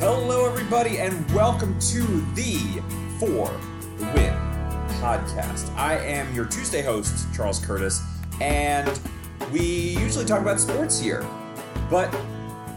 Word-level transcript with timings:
Hello, 0.00 0.46
everybody, 0.48 0.96
and 0.96 1.30
welcome 1.30 1.78
to 1.78 2.00
the 2.34 2.80
For 3.18 3.54
the 3.98 4.06
Win 4.14 4.32
podcast. 4.98 5.70
I 5.76 5.98
am 5.98 6.34
your 6.34 6.46
Tuesday 6.46 6.80
host, 6.80 7.26
Charles 7.34 7.62
Curtis, 7.62 8.00
and 8.40 8.98
we 9.52 9.60
usually 9.98 10.24
talk 10.24 10.40
about 10.40 10.58
sports 10.58 10.98
here. 10.98 11.28
But 11.90 12.14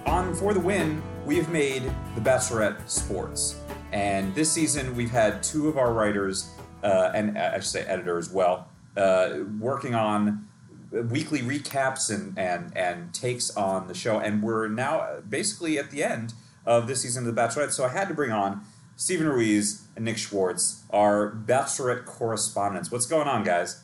on 0.06 0.36
For 0.36 0.54
the 0.54 0.60
Win, 0.60 1.02
we 1.26 1.38
have 1.38 1.50
made 1.50 1.84
The 2.16 2.20
Bachelorette 2.20 2.90
sports. 2.90 3.58
And 3.94 4.36
this 4.36 4.52
season, 4.52 4.94
we've 4.94 5.10
had 5.10 5.42
two 5.42 5.70
of 5.70 5.78
our 5.78 5.94
writers, 5.94 6.52
uh, 6.84 7.12
and 7.16 7.38
I 7.38 7.54
should 7.54 7.64
say 7.64 7.82
editor 7.84 8.18
as 8.18 8.32
well, 8.32 8.68
uh, 8.98 9.46
working 9.62 9.96
on 9.96 10.46
weekly 10.92 11.40
recaps 11.40 12.14
and, 12.14 12.38
and, 12.38 12.76
and 12.76 13.14
takes 13.14 13.50
on 13.56 13.88
the 13.88 13.94
show. 13.94 14.20
And 14.20 14.44
we're 14.44 14.68
now 14.68 15.22
basically 15.30 15.80
at 15.80 15.90
the 15.90 16.04
end 16.04 16.34
of 16.66 16.88
this 16.88 17.02
season 17.02 17.28
of 17.28 17.36
The 17.36 17.42
Bachelorette. 17.42 17.72
So 17.72 17.84
I 17.84 17.90
had 17.90 18.08
to 18.08 18.14
bring 18.14 18.32
on 18.32 18.62
Stephen 18.96 19.28
Ruiz 19.28 19.88
and 19.96 20.06
Nick 20.06 20.18
Schwartz, 20.18 20.84
our 20.92 21.32
Bachelorette 21.32 22.06
correspondents. 22.06 22.92
What's 22.92 23.06
going 23.06 23.28
on, 23.28 23.44
guys? 23.44 23.84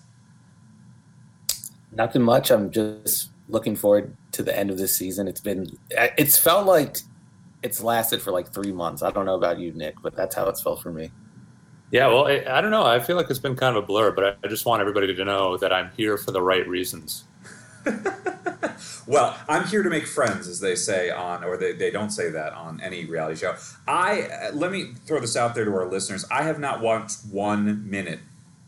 Nothing 1.92 2.22
much. 2.22 2.52
I'm 2.52 2.72
just 2.72 3.30
looking 3.48 3.76
forward 3.76 4.16
to 4.34 4.44
the 4.44 4.58
end 4.58 4.70
of 4.70 4.78
this 4.78 4.96
season. 4.96 5.28
It's 5.28 5.42
been, 5.42 5.68
it's 5.90 6.38
felt 6.38 6.68
like 6.68 6.98
it's 7.64 7.82
lasted 7.82 8.22
for 8.22 8.32
like 8.32 8.54
three 8.54 8.72
months. 8.72 9.02
I 9.02 9.12
don't 9.12 9.26
know 9.26 9.36
about 9.36 9.60
you, 9.60 9.72
Nick, 9.74 9.96
but 10.02 10.16
that's 10.16 10.36
how 10.36 10.48
it's 10.48 10.62
felt 10.62 10.82
for 10.82 10.92
me. 10.92 11.12
Yeah, 11.92 12.08
well, 12.08 12.28
I, 12.28 12.44
I 12.48 12.62
don't 12.62 12.70
know. 12.70 12.86
I 12.86 13.00
feel 13.00 13.16
like 13.16 13.30
it's 13.32 13.40
been 13.40 13.56
kind 13.56 13.76
of 13.76 13.84
a 13.84 13.86
blur, 13.86 14.12
but 14.12 14.24
I, 14.24 14.36
I 14.44 14.48
just 14.48 14.66
want 14.66 14.82
everybody 14.82 15.14
to 15.14 15.26
know 15.26 15.58
that 15.58 15.74
I'm 15.74 15.90
here 15.98 16.18
for 16.18 16.32
the 16.32 16.42
right 16.42 16.68
reasons. 16.68 17.24
well, 19.08 19.38
I'm 19.48 19.68
here 19.68 19.84
to 19.84 19.90
make 19.90 20.06
friends, 20.06 20.48
as 20.48 20.60
they 20.60 20.76
say 20.76 21.10
on, 21.10 21.44
or 21.44 21.58
they, 21.58 21.74
they 21.74 21.92
don't 21.92 22.12
say 22.12 22.30
that 22.30 22.54
on 22.54 22.82
any 22.82 23.06
reality 23.06 23.40
show. 23.40 23.56
I 23.88 24.22
uh, 24.22 24.52
let 24.54 24.72
me 24.72 24.94
throw 25.06 25.20
this 25.20 25.36
out 25.36 25.56
there 25.56 25.66
to 25.66 25.72
our 25.72 25.88
listeners. 25.88 26.26
I 26.32 26.44
have 26.44 26.60
not 26.60 26.82
watched 26.82 27.26
one 27.26 27.90
minute 27.90 28.20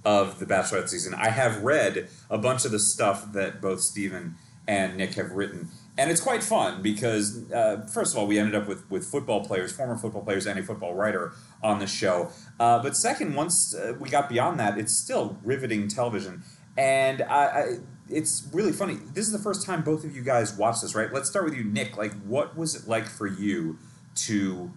of 0.03 0.40
the 0.40 0.45
Bachelorette 0.45 0.90
season. 0.90 1.14
I 1.14 1.30
have 1.30 1.64
read 1.64 2.09
a 2.30 2.38
bunch 2.38 2.66
of 2.66 2.72
the 2.72 2.80
stuff 2.80 3.34
that 3.34 3.62
both 3.62 3.81
Stephen 3.81 4.36
and 4.68 4.98
Nick 4.98 5.14
have 5.16 5.31
written, 5.31 5.70
and 5.98 6.09
it's 6.09 6.22
quite 6.22 6.44
fun 6.44 6.81
because 6.81 7.52
uh, 7.52 7.88
first 7.94 8.14
of 8.14 8.20
all, 8.20 8.28
we 8.28 8.40
ended 8.40 8.56
up 8.56 8.68
with 8.68 8.90
with 8.90 9.06
football 9.06 9.44
players, 9.46 9.72
former 9.72 9.98
football 9.98 10.23
players, 10.23 10.46
and 10.46 10.59
a 10.59 10.64
football 10.64 10.94
writer 10.94 11.34
on 11.62 11.80
the 11.80 11.88
show. 11.88 12.30
Uh, 12.59 12.81
but 12.81 12.96
second, 12.96 13.36
once 13.36 13.75
uh, 13.75 13.94
we 14.00 14.09
got 14.09 14.30
beyond 14.30 14.59
that, 14.59 14.78
it's 14.78 14.94
still 14.94 15.38
riveting 15.44 15.88
television, 15.88 16.44
and 16.78 17.22
I, 17.23 17.46
I 17.46 17.78
it's 18.12 18.48
really 18.54 18.72
funny. 18.72 18.98
This 19.14 19.26
is 19.26 19.31
the 19.31 19.40
first 19.40 19.66
time 19.66 19.81
both 19.81 20.04
of 20.04 20.16
you 20.16 20.22
guys 20.22 20.56
watched 20.58 20.81
this, 20.81 20.95
right? 20.95 21.12
Let's 21.12 21.30
start 21.30 21.45
with 21.45 21.56
you, 21.56 21.64
Nick. 21.64 21.98
Like, 21.98 22.14
what 22.23 22.58
was 22.58 22.76
it 22.76 22.88
like 22.88 23.06
for 23.06 23.28
you 23.28 23.78
to 24.16 24.72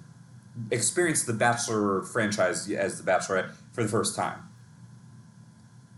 experience 0.70 1.24
the 1.24 1.32
Bachelor 1.32 2.02
franchise 2.02 2.70
as 2.70 3.02
the 3.02 3.10
Bachelorette 3.10 3.52
for 3.72 3.82
the 3.82 3.88
first 3.88 4.14
time? 4.16 4.48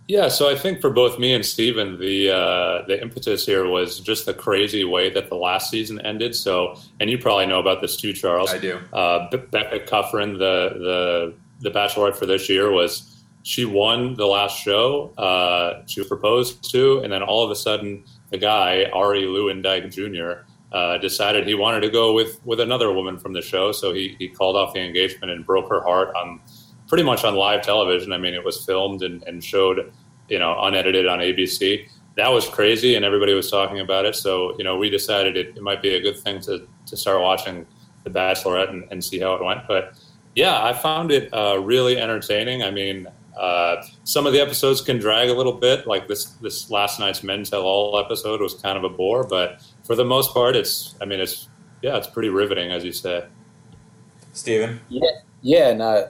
Yeah, 0.09 0.29
so 0.29 0.49
I 0.49 0.55
think 0.55 0.81
for 0.81 0.91
both 0.91 1.19
me 1.19 1.35
and 1.35 1.45
Stephen, 1.45 1.99
the 1.99 2.31
uh, 2.31 2.87
the 2.87 3.01
impetus 3.03 3.45
here 3.45 3.67
was 3.67 3.99
just 3.99 4.25
the 4.25 4.35
crazy 4.35 4.85
way 4.85 5.11
that 5.11 5.29
the 5.29 5.35
last 5.35 5.69
season 5.69 6.01
ended. 6.01 6.37
So, 6.37 6.79
and 7.01 7.11
you 7.11 7.19
probably 7.19 7.47
know 7.47 7.59
about 7.59 7.81
this 7.81 7.97
too, 7.97 8.13
Charles. 8.13 8.53
I 8.53 8.59
do. 8.59 8.79
Uh, 8.93 9.29
Becca 9.29 9.81
Kufrin, 9.81 10.39
the 10.39 10.71
the 10.79 11.35
the 11.61 11.71
Bachelorette 11.71 12.15
for 12.15 12.27
this 12.27 12.49
year 12.49 12.71
was 12.71 13.16
she 13.47 13.65
won 13.65 14.15
the 14.15 14.27
last 14.27 14.59
show. 14.59 15.15
Uh, 15.17 15.85
she 15.87 16.01
was 16.01 16.09
proposed 16.09 16.69
to, 16.73 16.99
and 16.99 17.13
then 17.13 17.23
all 17.23 17.45
of 17.45 17.51
a 17.53 17.55
sudden, 17.55 18.03
the 18.31 18.39
guy 18.39 18.91
Arie 18.93 19.23
Luyendyk 19.23 19.89
Jr. 19.93 20.45
Uh, 20.73 20.99
decided 20.99 21.47
he 21.47 21.55
wanted 21.55 21.81
to 21.83 21.89
go 21.89 22.13
with 22.13 22.45
with 22.45 22.59
another 22.59 22.93
woman 22.93 23.17
from 23.17 23.33
the 23.33 23.41
show. 23.41 23.71
So 23.71 23.95
he 23.95 24.17
he 24.19 24.29
called 24.29 24.57
off 24.57 24.75
the 24.75 24.81
engagement 24.81 25.31
and 25.31 25.47
broke 25.47 25.69
her 25.69 25.81
heart 25.81 26.13
on 26.17 26.41
pretty 26.89 27.05
much 27.05 27.23
on 27.23 27.37
live 27.37 27.63
television. 27.63 28.13
I 28.13 28.19
mean, 28.19 28.35
it 28.35 28.45
was 28.45 28.65
filmed 28.65 29.05
and, 29.05 29.23
and 29.29 29.45
showed, 29.45 29.93
you 30.29 30.41
know, 30.41 30.57
unedited 30.63 31.07
on 31.07 31.21
ABC. 31.21 31.89
That 32.17 32.31
was 32.31 32.49
crazy, 32.49 32.97
and 32.97 33.05
everybody 33.05 33.33
was 33.33 33.49
talking 33.49 33.79
about 33.79 34.07
it. 34.07 34.17
So 34.17 34.59
you 34.59 34.65
know, 34.65 34.77
we 34.77 34.91
decided 34.91 35.37
it, 35.37 35.57
it 35.57 35.63
might 35.63 35.83
be 35.83 35.95
a 35.95 36.01
good 36.01 36.19
thing 36.19 36.41
to 36.41 36.67
to 36.87 36.97
start 36.97 37.23
watching 37.23 37.65
The 38.03 38.11
Bachelorette 38.11 38.71
and, 38.71 38.89
and 38.91 39.05
see 39.05 39.21
how 39.21 39.35
it 39.35 39.45
went. 39.45 39.69
But 39.69 39.97
yeah, 40.35 40.65
I 40.65 40.73
found 40.73 41.13
it 41.13 41.33
uh, 41.33 41.61
really 41.61 41.97
entertaining. 41.97 42.65
I 42.65 42.73
mean, 42.73 43.07
uh, 43.37 43.85
some 44.05 44.27
of 44.27 44.33
the 44.33 44.41
episodes 44.41 44.81
can 44.81 44.99
drag 44.99 45.29
a 45.29 45.35
little 45.35 45.53
bit, 45.53 45.87
like 45.87 46.09
this 46.09 46.25
this 46.41 46.71
last 46.71 46.99
night's 46.99 47.23
Men 47.23 47.45
Tell 47.45 47.63
All 47.63 47.99
episode 47.99 48.41
was 48.41 48.55
kind 48.55 48.79
of 48.79 48.85
a 48.85 48.89
bore, 48.89 49.25
but 49.25 49.63
for 49.85 49.95
the 49.95 50.05
most 50.05 50.33
part, 50.33 50.57
it's 50.57 50.95
I 51.01 51.05
mean 51.05 51.21
it's 51.21 51.49
yeah, 51.83 51.97
it's 51.97 52.07
pretty 52.07 52.31
riveting, 52.31 52.71
as 52.71 52.85
you 52.85 52.93
say. 52.93 53.27
Stephen? 54.33 54.81
Yeah, 54.89 55.11
yeah, 55.43 55.69
and 55.69 55.83
uh, 55.83 56.07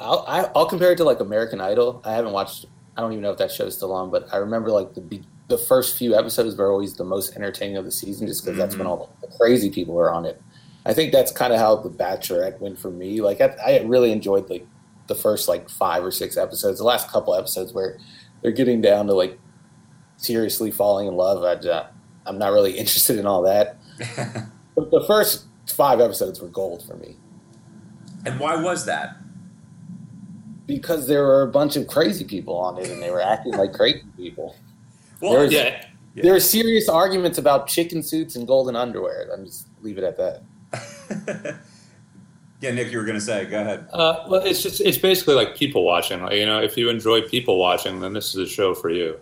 I'll 0.00 0.24
I, 0.26 0.40
will 0.40 0.48
i 0.54 0.58
will 0.58 0.66
compare 0.66 0.92
it 0.92 0.96
to 0.96 1.04
like 1.04 1.20
American 1.20 1.60
Idol. 1.60 2.02
I 2.04 2.12
haven't 2.12 2.32
watched. 2.32 2.66
I 2.96 3.00
don't 3.00 3.12
even 3.12 3.22
know 3.22 3.30
if 3.30 3.38
that 3.38 3.52
show's 3.52 3.76
still 3.76 3.92
on, 3.92 4.10
but 4.10 4.32
I 4.32 4.38
remember 4.38 4.70
like 4.70 4.94
the 4.94 5.22
the 5.48 5.58
first 5.58 5.96
few 5.96 6.16
episodes 6.16 6.56
were 6.56 6.70
always 6.70 6.94
the 6.94 7.04
most 7.04 7.36
entertaining 7.36 7.76
of 7.76 7.84
the 7.84 7.92
season, 7.92 8.26
just 8.26 8.42
because 8.42 8.52
mm-hmm. 8.52 8.60
that's 8.60 8.76
when 8.76 8.86
mm-hmm. 8.86 9.02
all 9.02 9.16
the 9.20 9.28
crazy 9.36 9.70
people 9.70 9.98
are 9.98 10.12
on 10.12 10.26
it. 10.26 10.42
I 10.84 10.94
think 10.94 11.12
that's 11.12 11.30
kind 11.30 11.52
of 11.52 11.60
how 11.60 11.76
the 11.76 11.90
Bachelorette 11.90 12.58
went 12.58 12.78
for 12.78 12.90
me. 12.90 13.20
Like 13.20 13.40
I, 13.40 13.54
I 13.64 13.80
really 13.82 14.10
enjoyed 14.10 14.48
like 14.50 14.66
the 15.10 15.14
first 15.16 15.48
like 15.48 15.68
five 15.68 16.04
or 16.04 16.12
six 16.12 16.36
episodes, 16.38 16.78
the 16.78 16.84
last 16.84 17.10
couple 17.10 17.34
episodes 17.34 17.74
where 17.74 17.98
they're 18.40 18.52
getting 18.52 18.80
down 18.80 19.08
to 19.08 19.12
like 19.12 19.38
seriously 20.16 20.70
falling 20.70 21.08
in 21.08 21.14
love. 21.14 21.42
I, 21.42 21.68
uh, 21.68 21.88
I'm 22.24 22.38
not 22.38 22.52
really 22.52 22.72
interested 22.78 23.18
in 23.18 23.26
all 23.26 23.42
that. 23.42 23.76
but 24.76 24.90
the 24.90 25.04
first 25.06 25.46
five 25.66 26.00
episodes 26.00 26.40
were 26.40 26.48
gold 26.48 26.84
for 26.86 26.96
me. 26.96 27.16
And 28.24 28.38
why 28.38 28.56
was 28.56 28.86
that? 28.86 29.16
Because 30.66 31.08
there 31.08 31.24
were 31.24 31.42
a 31.42 31.48
bunch 31.48 31.76
of 31.76 31.88
crazy 31.88 32.24
people 32.24 32.56
on 32.56 32.78
it, 32.78 32.88
and 32.88 33.02
they 33.02 33.10
were 33.10 33.20
acting 33.20 33.52
like 33.54 33.72
crazy 33.74 34.04
people. 34.16 34.54
Well, 35.20 35.32
there 35.32 35.42
was, 35.42 35.52
yeah, 35.52 35.84
yeah. 36.14 36.22
There 36.22 36.32
were 36.32 36.40
serious 36.40 36.88
arguments 36.88 37.36
about 37.38 37.66
chicken 37.66 38.02
suits 38.02 38.36
and 38.36 38.46
golden 38.46 38.76
underwear. 38.76 39.28
I'm 39.32 39.44
just 39.44 39.66
leave 39.82 39.98
it 39.98 40.04
at 40.04 40.16
that. 40.18 41.60
Yeah, 42.60 42.72
Nick, 42.72 42.92
you 42.92 42.98
were 42.98 43.04
going 43.04 43.18
to 43.18 43.24
say. 43.24 43.46
Go 43.46 43.60
ahead. 43.60 43.88
Uh, 43.90 44.26
well, 44.28 44.42
it's 44.44 44.62
just 44.62 44.80
it's 44.82 44.98
basically 44.98 45.34
like 45.34 45.56
people 45.56 45.84
watching. 45.84 46.20
You 46.30 46.44
know, 46.44 46.60
if 46.60 46.76
you 46.76 46.90
enjoy 46.90 47.22
people 47.22 47.58
watching, 47.58 48.00
then 48.00 48.12
this 48.12 48.34
is 48.34 48.36
a 48.36 48.46
show 48.46 48.74
for 48.74 48.90
you. 48.90 49.18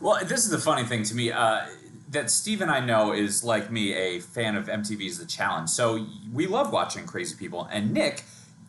Well, 0.00 0.24
this 0.24 0.44
is 0.44 0.50
the 0.50 0.58
funny 0.58 0.84
thing 0.84 1.02
to 1.04 1.14
me. 1.14 1.32
Uh, 1.32 1.66
that 2.10 2.30
Steve 2.30 2.62
and 2.62 2.70
I 2.70 2.80
know 2.80 3.12
is 3.12 3.44
like 3.44 3.70
me, 3.70 3.92
a 3.92 4.20
fan 4.20 4.56
of 4.56 4.66
MTV's 4.66 5.18
The 5.18 5.26
Challenge. 5.26 5.68
So 5.68 6.06
we 6.32 6.46
love 6.46 6.72
watching 6.72 7.04
crazy 7.04 7.36
people. 7.36 7.68
And 7.70 7.92
Nick, 7.92 8.24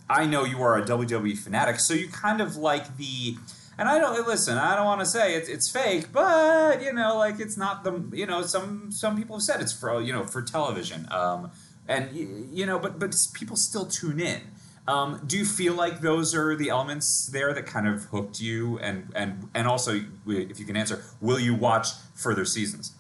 I 0.10 0.26
know 0.26 0.44
you 0.44 0.62
are 0.62 0.78
a 0.78 0.86
WWE 0.86 1.38
fanatic, 1.38 1.80
so 1.80 1.94
you 1.94 2.10
kind 2.10 2.42
of 2.42 2.56
like 2.56 2.98
the. 2.98 3.38
And 3.80 3.88
I 3.88 4.00
don't 4.00 4.28
listen. 4.28 4.58
I 4.58 4.76
don't 4.76 4.86
want 4.86 5.02
to 5.02 5.06
say 5.06 5.36
it's, 5.36 5.48
it's 5.48 5.70
fake, 5.70 6.12
but 6.12 6.82
you 6.82 6.92
know, 6.92 7.18
like 7.18 7.40
it's 7.40 7.58
not 7.58 7.84
the. 7.84 8.04
You 8.12 8.26
know, 8.26 8.42
some 8.42 8.92
some 8.92 9.16
people 9.16 9.38
have 9.38 9.44
said 9.44 9.62
it's 9.62 9.72
for 9.74 10.02
you 10.02 10.12
know 10.12 10.24
for 10.24 10.42
television. 10.42 11.08
Um, 11.12 11.52
and 11.88 12.10
you 12.14 12.66
know, 12.66 12.80
but 12.80 13.00
but 13.00 13.16
people 13.34 13.56
still 13.56 13.86
tune 13.86 14.20
in. 14.20 14.42
Um, 14.88 15.22
do 15.28 15.38
you 15.38 15.44
feel 15.44 15.74
like 15.74 16.00
those 16.00 16.34
are 16.34 16.56
the 16.56 16.70
elements 16.70 17.28
there 17.28 17.54
that 17.54 17.66
kind 17.66 17.88
of 17.88 18.06
hooked 18.06 18.40
you, 18.40 18.80
and 18.80 19.12
and 19.16 19.50
and 19.54 19.68
also, 19.68 20.02
if 20.28 20.60
you 20.60 20.66
can 20.66 20.78
answer, 20.78 21.04
will 21.20 21.40
you 21.40 21.54
watch 21.56 21.90
further 22.16 22.46
seasons? 22.46 22.94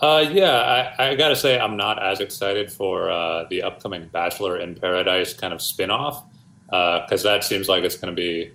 Uh, 0.00 0.24
yeah, 0.30 0.94
I, 0.98 1.10
I 1.10 1.14
got 1.14 1.28
to 1.28 1.36
say 1.36 1.58
I'm 1.58 1.76
not 1.76 2.02
as 2.02 2.20
excited 2.20 2.72
for 2.72 3.10
uh, 3.10 3.44
the 3.50 3.62
upcoming 3.62 4.08
Bachelor 4.08 4.58
in 4.58 4.74
Paradise 4.74 5.34
kind 5.34 5.52
of 5.52 5.60
spinoff 5.60 6.24
because 6.66 7.24
uh, 7.26 7.32
that 7.32 7.44
seems 7.44 7.68
like 7.68 7.84
it's 7.84 7.96
going 7.96 8.14
to 8.14 8.20
be. 8.20 8.52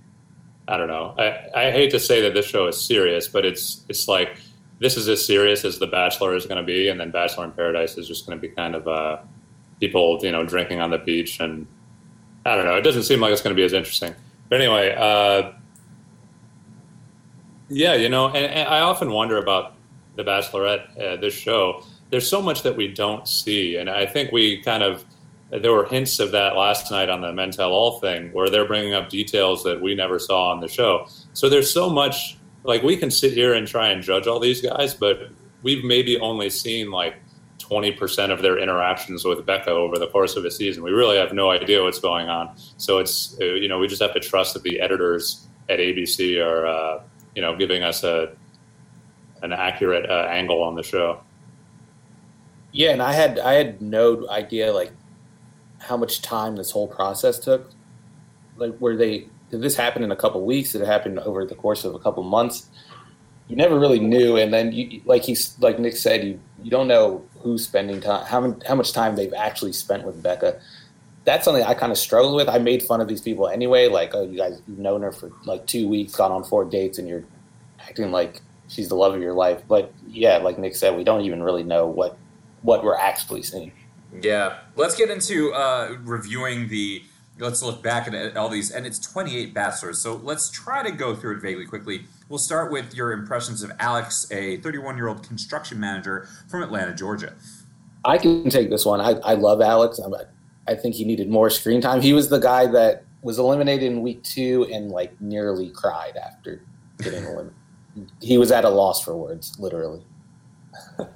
I 0.68 0.78
don't 0.78 0.88
know. 0.88 1.14
I, 1.18 1.68
I 1.68 1.72
hate 1.72 1.92
to 1.92 2.00
say 2.00 2.22
that 2.22 2.34
this 2.34 2.48
show 2.48 2.66
is 2.68 2.82
serious, 2.82 3.28
but 3.28 3.46
it's 3.46 3.86
it's 3.88 4.08
like 4.08 4.38
this 4.80 4.98
is 4.98 5.08
as 5.08 5.26
serious 5.26 5.64
as 5.64 5.80
The 5.80 5.88
Bachelor 5.88 6.36
is 6.36 6.46
going 6.46 6.58
to 6.58 6.64
be, 6.64 6.90
and 6.90 7.00
then 7.00 7.12
Bachelor 7.12 7.46
in 7.46 7.52
Paradise 7.52 7.98
is 7.98 8.08
just 8.08 8.26
going 8.26 8.38
to 8.38 8.42
be 8.42 8.54
kind 8.54 8.76
of 8.76 8.88
uh, 8.88 9.18
people, 9.80 10.20
you 10.22 10.32
know, 10.32 10.46
drinking 10.46 10.82
on 10.82 10.90
the 10.90 10.98
beach, 10.98 11.40
and 11.40 11.66
I 12.46 12.56
don't 12.56 12.66
know. 12.66 12.76
It 12.76 12.82
doesn't 12.82 13.04
seem 13.04 13.20
like 13.20 13.32
it's 13.32 13.42
going 13.42 13.56
to 13.56 13.60
be 13.60 13.66
as 13.66 13.74
interesting. 13.74 14.14
But 14.50 14.62
anyway, 14.62 14.96
uh, 14.98 15.54
yeah, 17.70 17.96
you 17.96 18.10
know, 18.10 18.28
and, 18.28 18.46
and, 18.46 18.68
I 18.68 18.82
often 18.82 19.12
wonder 19.12 19.38
about 19.38 19.76
The 20.16 20.24
Bachelorette, 20.24 21.02
uh, 21.02 21.16
this 21.18 21.34
show. 21.34 21.84
There's 22.12 22.30
so 22.30 22.42
much 22.42 22.64
that 22.64 22.76
we 22.76 22.88
don't 22.88 23.28
see, 23.28 23.78
and 23.78 23.90
I 23.90 24.06
think 24.06 24.32
we 24.32 24.62
kind 24.62 24.84
of 24.84 25.06
there 25.52 25.72
were 25.72 25.86
hints 25.86 26.20
of 26.20 26.32
that 26.32 26.56
last 26.56 26.92
night 26.92 27.10
on 27.10 27.22
the 27.22 27.32
Men 27.32 27.52
Tell 27.52 27.72
All 27.72 28.00
thing, 28.00 28.32
where 28.34 28.50
they're 28.50 28.68
bringing 28.68 28.94
up 28.94 29.10
details 29.10 29.64
that 29.64 29.82
we 29.82 29.96
never 29.96 30.20
saw 30.20 30.52
on 30.52 30.60
the 30.60 30.68
show. 30.68 31.08
So 31.34 31.50
there's 31.50 31.72
so 31.72 31.90
much 31.90 32.38
like 32.66 32.84
we 32.84 32.98
can 32.98 33.12
sit 33.12 33.34
here 33.34 33.54
and 33.54 33.68
try 33.68 33.90
and 33.90 34.02
judge 34.04 34.28
all 34.28 34.40
these 34.40 34.62
guys, 34.62 34.94
but 34.94 35.30
we've 35.64 35.84
maybe 35.84 36.20
only 36.20 36.50
seen 36.50 36.92
like 36.92 37.16
20% 37.60 38.32
of 38.32 38.42
their 38.42 38.58
interactions 38.58 39.24
with 39.24 39.46
Becca 39.46 39.70
over 39.70 39.98
the 39.98 40.08
course 40.08 40.36
of 40.36 40.46
a 40.46 40.52
season. 40.52 40.84
We 40.84 40.92
really 40.92 41.18
have 41.18 41.34
no 41.34 41.52
idea 41.52 41.82
what's 41.84 42.00
going 42.00 42.28
on. 42.30 42.56
So 42.78 43.00
it's, 43.00 43.38
uh, 43.40 43.46
you 43.46 43.68
know, 43.68 43.80
we 43.80 43.88
just 43.88 44.02
have 44.02 44.14
to 44.14 44.20
trust 44.20 44.54
that 44.54 44.64
the 44.64 44.80
editors 44.80 45.48
at 45.70 45.80
ABC 45.80 46.44
are, 46.44 46.68
uh, 46.68 47.04
you 47.36 47.42
know, 47.42 47.56
giving 47.56 47.84
us 47.84 48.04
a, 48.04 48.36
an 49.42 49.54
accurate 49.54 50.10
uh, 50.10 50.28
angle 50.30 50.62
on 50.64 50.76
the 50.76 50.84
show. 50.84 51.22
Yeah, 52.72 52.92
and 52.92 53.02
I 53.02 53.14
had 53.14 53.40
I 53.40 53.54
had 53.54 53.82
no 53.82 54.28
idea 54.30 54.74
like 54.74 54.92
how 55.80 55.96
much 55.96 56.22
time 56.22 56.58
this 56.58 56.72
whole 56.72 56.88
process 56.88 57.40
took. 57.40 57.72
Like, 58.58 58.78
where 58.80 58.98
they 58.98 59.28
this 59.62 59.76
happen 59.76 60.04
in 60.04 60.12
a 60.12 60.16
couple 60.16 60.44
weeks? 60.46 60.76
It 60.76 60.86
happen 60.86 61.20
over 61.20 61.46
the 61.46 61.56
course 61.56 61.86
of 61.86 61.96
a 61.96 62.00
couple 62.00 62.24
months? 62.24 62.68
You 63.48 63.56
never 63.56 63.80
really 63.80 64.00
knew, 64.00 64.38
and 64.38 64.54
then 64.54 64.72
you 64.72 65.02
like 65.06 65.24
he's 65.24 65.58
like 65.60 65.78
Nick 65.78 65.96
said, 65.96 66.24
you 66.24 66.40
you 66.64 66.72
don't 66.72 66.88
know 66.88 67.24
who's 67.40 67.64
spending 67.64 68.02
time, 68.02 68.26
how 68.26 68.58
how 68.68 68.76
much 68.76 68.92
time 68.92 69.16
they've 69.16 69.34
actually 69.34 69.74
spent 69.74 70.04
with 70.04 70.22
Becca. 70.22 70.60
That's 71.26 71.46
something 71.46 71.64
I 71.64 71.74
kind 71.74 71.92
of 71.92 71.98
struggle 71.98 72.36
with. 72.36 72.50
I 72.50 72.60
made 72.60 72.84
fun 72.84 73.02
of 73.02 73.08
these 73.08 73.22
people 73.22 73.48
anyway, 73.48 73.88
like, 73.88 74.14
oh, 74.14 74.24
you 74.24 74.38
guys 74.38 74.62
you've 74.68 74.80
known 74.80 75.02
her 75.04 75.12
for 75.12 75.32
like 75.46 75.68
two 75.68 75.88
weeks, 75.88 76.16
gone 76.16 76.32
on 76.32 76.44
four 76.44 76.66
dates, 76.66 76.98
and 76.98 77.08
you're 77.08 77.24
acting 77.80 78.12
like 78.12 78.42
she's 78.68 78.90
the 78.90 78.96
love 78.96 79.14
of 79.14 79.22
your 79.22 79.34
life. 79.34 79.62
But 79.68 79.94
yeah, 80.08 80.38
like 80.38 80.58
Nick 80.58 80.76
said, 80.76 80.98
we 80.98 81.04
don't 81.04 81.22
even 81.22 81.44
really 81.44 81.64
know 81.64 81.86
what 81.86 82.18
what 82.62 82.84
we're 82.84 82.98
actually 82.98 83.44
seeing. 83.44 83.72
Yeah, 84.22 84.58
let's 84.76 84.96
get 84.96 85.10
into 85.10 85.54
uh, 85.54 85.98
reviewing 86.04 86.68
the. 86.68 87.04
Let's 87.38 87.62
look 87.62 87.84
back 87.84 88.08
at 88.08 88.38
all 88.38 88.48
these, 88.48 88.72
and 88.72 88.86
it's 88.86 88.98
28 89.00 89.54
bachelors. 89.54 90.00
So 90.00 90.16
let's 90.24 90.50
try 90.50 90.84
to 90.84 90.92
go 90.92 91.14
through 91.14 91.38
it 91.38 91.42
vaguely 91.42 91.66
quickly. 91.66 92.06
We'll 92.30 92.40
start 92.40 92.72
with 92.72 92.96
your 92.96 93.12
impressions 93.12 93.62
of 93.62 93.72
Alex, 93.78 94.26
a 94.32 94.58
31 94.58 94.96
year 94.96 95.10
old 95.10 95.22
construction 95.22 95.80
manager 95.80 96.30
from 96.50 96.64
Atlanta, 96.64 96.94
Georgia. 96.94 97.34
I 98.06 98.18
can 98.18 98.50
take 98.50 98.70
this 98.70 98.86
one. 98.86 99.02
I, 99.02 99.20
I 99.24 99.34
love 99.34 99.62
Alex. 99.62 100.00
I'm, 100.00 100.14
I 100.68 100.76
think 100.76 100.96
he 100.96 101.04
needed 101.04 101.30
more 101.30 101.50
screen 101.50 101.82
time. 101.82 102.02
He 102.02 102.14
was 102.14 102.30
the 102.30 102.40
guy 102.40 102.68
that 102.68 103.04
was 103.22 103.38
eliminated 103.38 103.92
in 103.92 104.02
week 104.02 104.24
two 104.24 104.68
and 104.72 104.90
like 104.90 105.20
nearly 105.20 105.70
cried 105.72 106.16
after 106.16 106.62
getting 107.00 107.24
eliminated. 107.26 107.54
he 108.22 108.38
was 108.38 108.52
at 108.52 108.64
a 108.64 108.70
loss 108.70 109.04
for 109.04 109.18
words, 109.18 109.58
literally. 109.60 110.04
All 111.00 111.08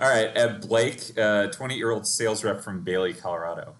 right, 0.00 0.36
uh, 0.36 0.58
Blake, 0.60 1.14
twenty-year-old 1.14 2.02
uh, 2.02 2.04
sales 2.04 2.44
rep 2.44 2.60
from 2.60 2.82
Bailey, 2.82 3.14
Colorado. 3.14 3.74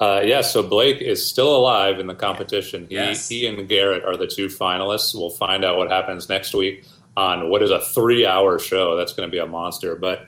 Uh, 0.00 0.20
yeah, 0.24 0.40
so 0.40 0.62
Blake 0.62 1.00
is 1.00 1.24
still 1.24 1.56
alive 1.56 2.00
in 2.00 2.06
the 2.06 2.14
competition. 2.14 2.86
He, 2.88 2.96
yes. 2.96 3.28
he 3.28 3.46
and 3.46 3.68
Garrett 3.68 4.04
are 4.04 4.16
the 4.16 4.26
two 4.26 4.48
finalists. 4.48 5.14
We'll 5.14 5.30
find 5.30 5.64
out 5.64 5.78
what 5.78 5.90
happens 5.90 6.28
next 6.28 6.54
week 6.54 6.84
on 7.16 7.48
what 7.48 7.62
is 7.62 7.70
a 7.70 7.80
three-hour 7.80 8.58
show. 8.58 8.96
That's 8.96 9.12
going 9.12 9.28
to 9.28 9.32
be 9.32 9.38
a 9.38 9.46
monster. 9.46 9.94
But 9.94 10.26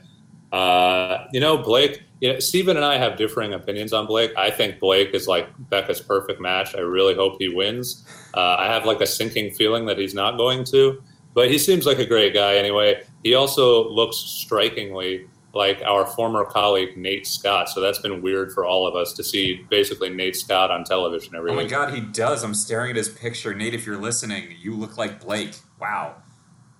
uh, 0.52 1.26
you 1.32 1.40
know, 1.40 1.58
Blake. 1.58 2.02
You 2.20 2.32
know, 2.32 2.38
Stephen 2.38 2.76
and 2.76 2.84
I 2.84 2.96
have 2.96 3.18
differing 3.18 3.52
opinions 3.52 3.92
on 3.92 4.06
Blake. 4.06 4.32
I 4.38 4.50
think 4.50 4.78
Blake 4.78 5.10
is 5.12 5.28
like 5.28 5.48
Becca's 5.68 6.00
perfect 6.00 6.40
match. 6.40 6.74
I 6.74 6.80
really 6.80 7.14
hope 7.14 7.36
he 7.38 7.50
wins. 7.50 8.06
Uh, 8.32 8.56
I 8.58 8.68
have 8.68 8.86
like 8.86 9.02
a 9.02 9.06
sinking 9.06 9.50
feeling 9.50 9.84
that 9.86 9.98
he's 9.98 10.14
not 10.14 10.38
going 10.38 10.64
to. 10.64 11.02
But 11.34 11.50
he 11.50 11.58
seems 11.58 11.84
like 11.84 11.98
a 11.98 12.06
great 12.06 12.32
guy 12.32 12.56
anyway. 12.56 13.02
He 13.22 13.34
also 13.34 13.86
looks 13.90 14.16
strikingly 14.16 15.26
like 15.56 15.82
our 15.82 16.06
former 16.06 16.44
colleague 16.44 16.96
Nate 16.96 17.26
Scott. 17.26 17.68
So 17.68 17.80
that's 17.80 17.98
been 17.98 18.22
weird 18.22 18.52
for 18.52 18.64
all 18.64 18.86
of 18.86 18.94
us 18.94 19.12
to 19.14 19.24
see 19.24 19.64
basically 19.70 20.10
Nate 20.10 20.36
Scott 20.36 20.70
on 20.70 20.84
television 20.84 21.34
every 21.34 21.50
week. 21.50 21.58
Oh 21.58 21.62
my 21.62 21.68
god, 21.68 21.94
he 21.94 22.00
does. 22.00 22.44
I'm 22.44 22.54
staring 22.54 22.90
at 22.90 22.96
his 22.96 23.08
picture. 23.08 23.54
Nate, 23.54 23.74
if 23.74 23.86
you're 23.86 23.96
listening, 23.96 24.54
you 24.60 24.76
look 24.76 24.98
like 24.98 25.20
Blake. 25.20 25.54
Wow. 25.80 26.16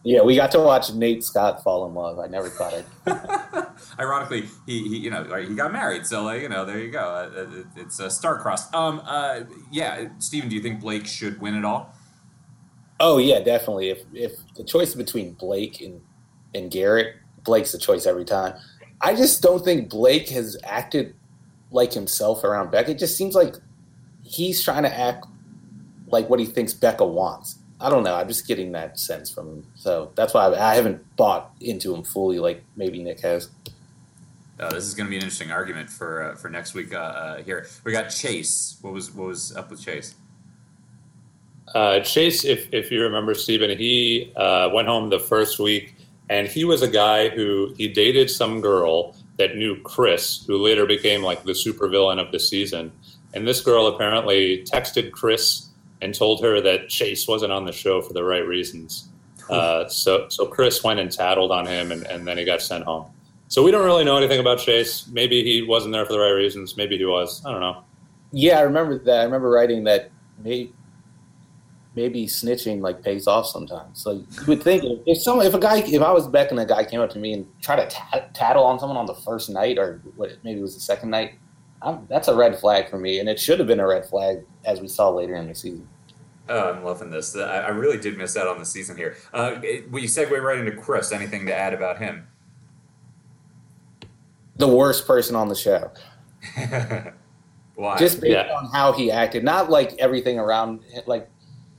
Yeah, 0.04 0.22
we 0.22 0.36
got 0.36 0.52
to 0.52 0.60
watch 0.60 0.92
Nate 0.92 1.24
Scott 1.24 1.64
fall 1.64 1.88
in 1.88 1.94
love. 1.94 2.20
I 2.20 2.28
never 2.28 2.48
thought 2.48 2.74
I'd. 2.74 3.66
Ironically, 3.98 4.42
he, 4.66 4.88
he 4.88 4.98
you 4.98 5.10
know 5.10 5.24
he 5.36 5.54
got 5.54 5.72
married, 5.72 6.06
so 6.06 6.22
like 6.22 6.42
you 6.42 6.48
know 6.48 6.64
there 6.64 6.78
you 6.78 6.90
go. 6.90 7.00
Uh, 7.00 7.64
it's 7.76 7.98
a 7.98 8.10
star-crossed. 8.10 8.74
Um, 8.74 9.02
uh, 9.04 9.40
yeah, 9.70 10.08
Stephen, 10.18 10.48
do 10.48 10.54
you 10.54 10.62
think 10.62 10.80
Blake 10.80 11.06
should 11.06 11.40
win 11.40 11.56
it 11.56 11.64
all? 11.64 11.92
Oh 13.00 13.18
yeah, 13.18 13.40
definitely. 13.40 13.90
If 13.90 14.02
if 14.12 14.32
the 14.54 14.64
choice 14.64 14.94
between 14.94 15.32
Blake 15.32 15.80
and 15.80 16.00
and 16.54 16.70
Garrett, 16.70 17.16
Blake's 17.46 17.72
the 17.72 17.78
choice 17.78 18.06
every 18.06 18.24
time. 18.24 18.54
I 19.00 19.14
just 19.14 19.42
don't 19.42 19.64
think 19.64 19.88
Blake 19.88 20.28
has 20.30 20.56
acted 20.64 21.14
like 21.70 21.92
himself 21.92 22.44
around 22.44 22.70
Becca. 22.70 22.90
It 22.90 22.98
just 22.98 23.16
seems 23.16 23.34
like 23.34 23.54
he's 24.22 24.62
trying 24.62 24.82
to 24.82 24.98
act 24.98 25.26
like 26.08 26.28
what 26.28 26.40
he 26.40 26.46
thinks 26.46 26.74
Becca 26.74 27.06
wants. 27.06 27.58
I 27.80 27.90
don't 27.90 28.04
know. 28.04 28.14
I'm 28.14 28.28
just 28.28 28.46
getting 28.46 28.72
that 28.72 28.98
sense 28.98 29.30
from 29.30 29.48
him. 29.48 29.66
So 29.74 30.12
that's 30.14 30.32
why 30.32 30.46
I, 30.46 30.72
I 30.72 30.74
haven't 30.74 31.16
bought 31.16 31.52
into 31.60 31.94
him 31.94 32.02
fully 32.02 32.38
like 32.38 32.62
maybe 32.76 33.02
Nick 33.02 33.20
has. 33.20 33.50
Uh, 34.58 34.70
this 34.70 34.84
is 34.84 34.94
going 34.94 35.06
to 35.06 35.10
be 35.10 35.16
an 35.16 35.22
interesting 35.22 35.52
argument 35.52 35.90
for 35.90 36.22
uh, 36.22 36.36
for 36.36 36.48
next 36.48 36.72
week. 36.72 36.94
Uh, 36.94 36.98
uh 36.98 37.42
here 37.42 37.66
we 37.84 37.92
got 37.92 38.08
Chase. 38.08 38.78
What 38.80 38.94
was 38.94 39.12
what 39.12 39.28
was 39.28 39.54
up 39.54 39.70
with 39.70 39.84
Chase? 39.84 40.14
Uh, 41.74 42.00
Chase, 42.00 42.44
if, 42.44 42.72
if 42.72 42.90
you 42.90 43.02
remember, 43.02 43.34
Stephen, 43.34 43.76
he 43.76 44.32
uh, 44.36 44.70
went 44.72 44.86
home 44.86 45.10
the 45.10 45.18
first 45.18 45.58
week, 45.58 45.95
and 46.28 46.48
he 46.48 46.64
was 46.64 46.82
a 46.82 46.88
guy 46.88 47.28
who 47.28 47.74
he 47.76 47.88
dated 47.88 48.30
some 48.30 48.60
girl 48.60 49.16
that 49.38 49.56
knew 49.56 49.80
Chris, 49.82 50.44
who 50.46 50.56
later 50.58 50.86
became 50.86 51.22
like 51.22 51.44
the 51.44 51.52
supervillain 51.52 52.18
of 52.18 52.32
the 52.32 52.40
season. 52.40 52.92
And 53.34 53.46
this 53.46 53.60
girl 53.60 53.86
apparently 53.86 54.64
texted 54.64 55.12
Chris 55.12 55.68
and 56.00 56.14
told 56.14 56.42
her 56.42 56.60
that 56.62 56.88
Chase 56.88 57.28
wasn't 57.28 57.52
on 57.52 57.64
the 57.64 57.72
show 57.72 58.00
for 58.00 58.12
the 58.12 58.24
right 58.24 58.46
reasons. 58.46 59.08
Uh, 59.48 59.86
so, 59.88 60.28
so 60.28 60.46
Chris 60.46 60.82
went 60.82 60.98
and 60.98 61.12
tattled 61.12 61.52
on 61.52 61.66
him, 61.66 61.92
and, 61.92 62.04
and 62.06 62.26
then 62.26 62.36
he 62.36 62.44
got 62.44 62.60
sent 62.60 62.84
home. 62.84 63.06
So 63.48 63.62
we 63.62 63.70
don't 63.70 63.84
really 63.84 64.04
know 64.04 64.16
anything 64.16 64.40
about 64.40 64.58
Chase. 64.58 65.06
Maybe 65.06 65.44
he 65.44 65.62
wasn't 65.62 65.92
there 65.92 66.04
for 66.04 66.14
the 66.14 66.18
right 66.18 66.30
reasons. 66.30 66.76
Maybe 66.76 66.98
he 66.98 67.04
was. 67.04 67.44
I 67.44 67.52
don't 67.52 67.60
know. 67.60 67.84
Yeah, 68.32 68.58
I 68.58 68.62
remember 68.62 68.98
that. 68.98 69.20
I 69.20 69.24
remember 69.24 69.50
writing 69.50 69.84
that. 69.84 70.10
Maybe 70.42 70.72
maybe 71.96 72.26
snitching 72.26 72.80
like 72.80 73.02
pays 73.02 73.26
off 73.26 73.46
sometimes. 73.46 74.00
So 74.00 74.12
you 74.12 74.46
would 74.46 74.62
think 74.62 74.84
if 75.06 75.20
some 75.20 75.40
if 75.40 75.54
a 75.54 75.58
guy 75.58 75.78
if 75.78 76.02
I 76.02 76.12
was 76.12 76.28
Beck 76.28 76.50
and 76.50 76.60
a 76.60 76.66
guy 76.66 76.84
came 76.84 77.00
up 77.00 77.10
to 77.10 77.18
me 77.18 77.32
and 77.32 77.46
tried 77.62 77.88
to 77.88 77.88
t- 77.88 78.20
tattle 78.34 78.64
on 78.64 78.78
someone 78.78 78.98
on 78.98 79.06
the 79.06 79.14
first 79.14 79.50
night 79.50 79.78
or 79.78 80.02
what 80.16 80.36
maybe 80.44 80.60
it 80.60 80.62
was 80.62 80.74
the 80.74 80.80
second 80.80 81.10
night, 81.10 81.38
I'm, 81.82 82.06
that's 82.08 82.28
a 82.28 82.34
red 82.36 82.58
flag 82.58 82.88
for 82.88 82.98
me, 82.98 83.18
and 83.18 83.28
it 83.28 83.40
should 83.40 83.58
have 83.58 83.66
been 83.66 83.80
a 83.80 83.86
red 83.86 84.06
flag 84.06 84.44
as 84.64 84.80
we 84.80 84.88
saw 84.88 85.08
later 85.08 85.34
in 85.34 85.48
the 85.48 85.54
season. 85.54 85.88
Oh, 86.48 86.70
I'm 86.70 86.84
loving 86.84 87.10
this. 87.10 87.34
I 87.34 87.68
really 87.70 87.98
did 87.98 88.16
miss 88.16 88.36
out 88.36 88.46
on 88.46 88.58
the 88.58 88.64
season 88.64 88.96
here. 88.96 89.16
Uh, 89.32 89.56
we 89.90 90.04
segue 90.04 90.40
right 90.40 90.58
into 90.58 90.70
Chris. 90.80 91.10
Anything 91.10 91.44
to 91.46 91.54
add 91.54 91.74
about 91.74 91.98
him? 91.98 92.28
The 94.56 94.68
worst 94.68 95.08
person 95.08 95.34
on 95.34 95.48
the 95.48 95.56
show. 95.56 95.90
Why? 97.74 97.98
Just 97.98 98.20
based 98.20 98.32
yeah. 98.32 98.54
on 98.54 98.70
how 98.72 98.92
he 98.92 99.10
acted, 99.10 99.42
not 99.42 99.70
like 99.70 99.94
everything 99.98 100.38
around. 100.38 100.80
Like 101.06 101.28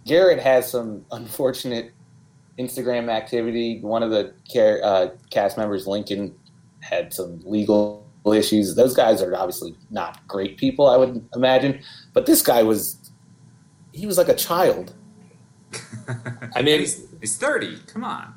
Garrett 0.08 0.40
has 0.40 0.72
some 0.72 1.06
unfortunate 1.12 1.92
Instagram 2.58 3.10
activity. 3.10 3.80
One 3.82 4.02
of 4.02 4.10
the 4.10 4.34
uh, 4.84 5.10
cast 5.30 5.58
members, 5.58 5.86
Lincoln, 5.86 6.34
had 6.80 7.14
some 7.14 7.42
legal 7.44 8.08
issues. 8.26 8.76
Those 8.76 8.96
guys 8.96 9.22
are 9.22 9.36
obviously 9.36 9.76
not 9.92 10.26
great 10.28 10.58
people, 10.58 10.88
I 10.88 10.98
would 10.98 11.28
imagine. 11.36 11.82
But 12.14 12.26
this 12.26 12.42
guy 12.42 12.64
was, 12.64 13.12
he 13.94 14.08
was 14.08 14.18
like 14.18 14.30
a 14.30 14.36
child. 14.36 14.94
I 16.56 16.62
mean, 16.62 16.80
he's, 16.80 17.06
he's 17.20 17.38
30. 17.38 17.78
Come 17.88 18.04
on. 18.04 18.34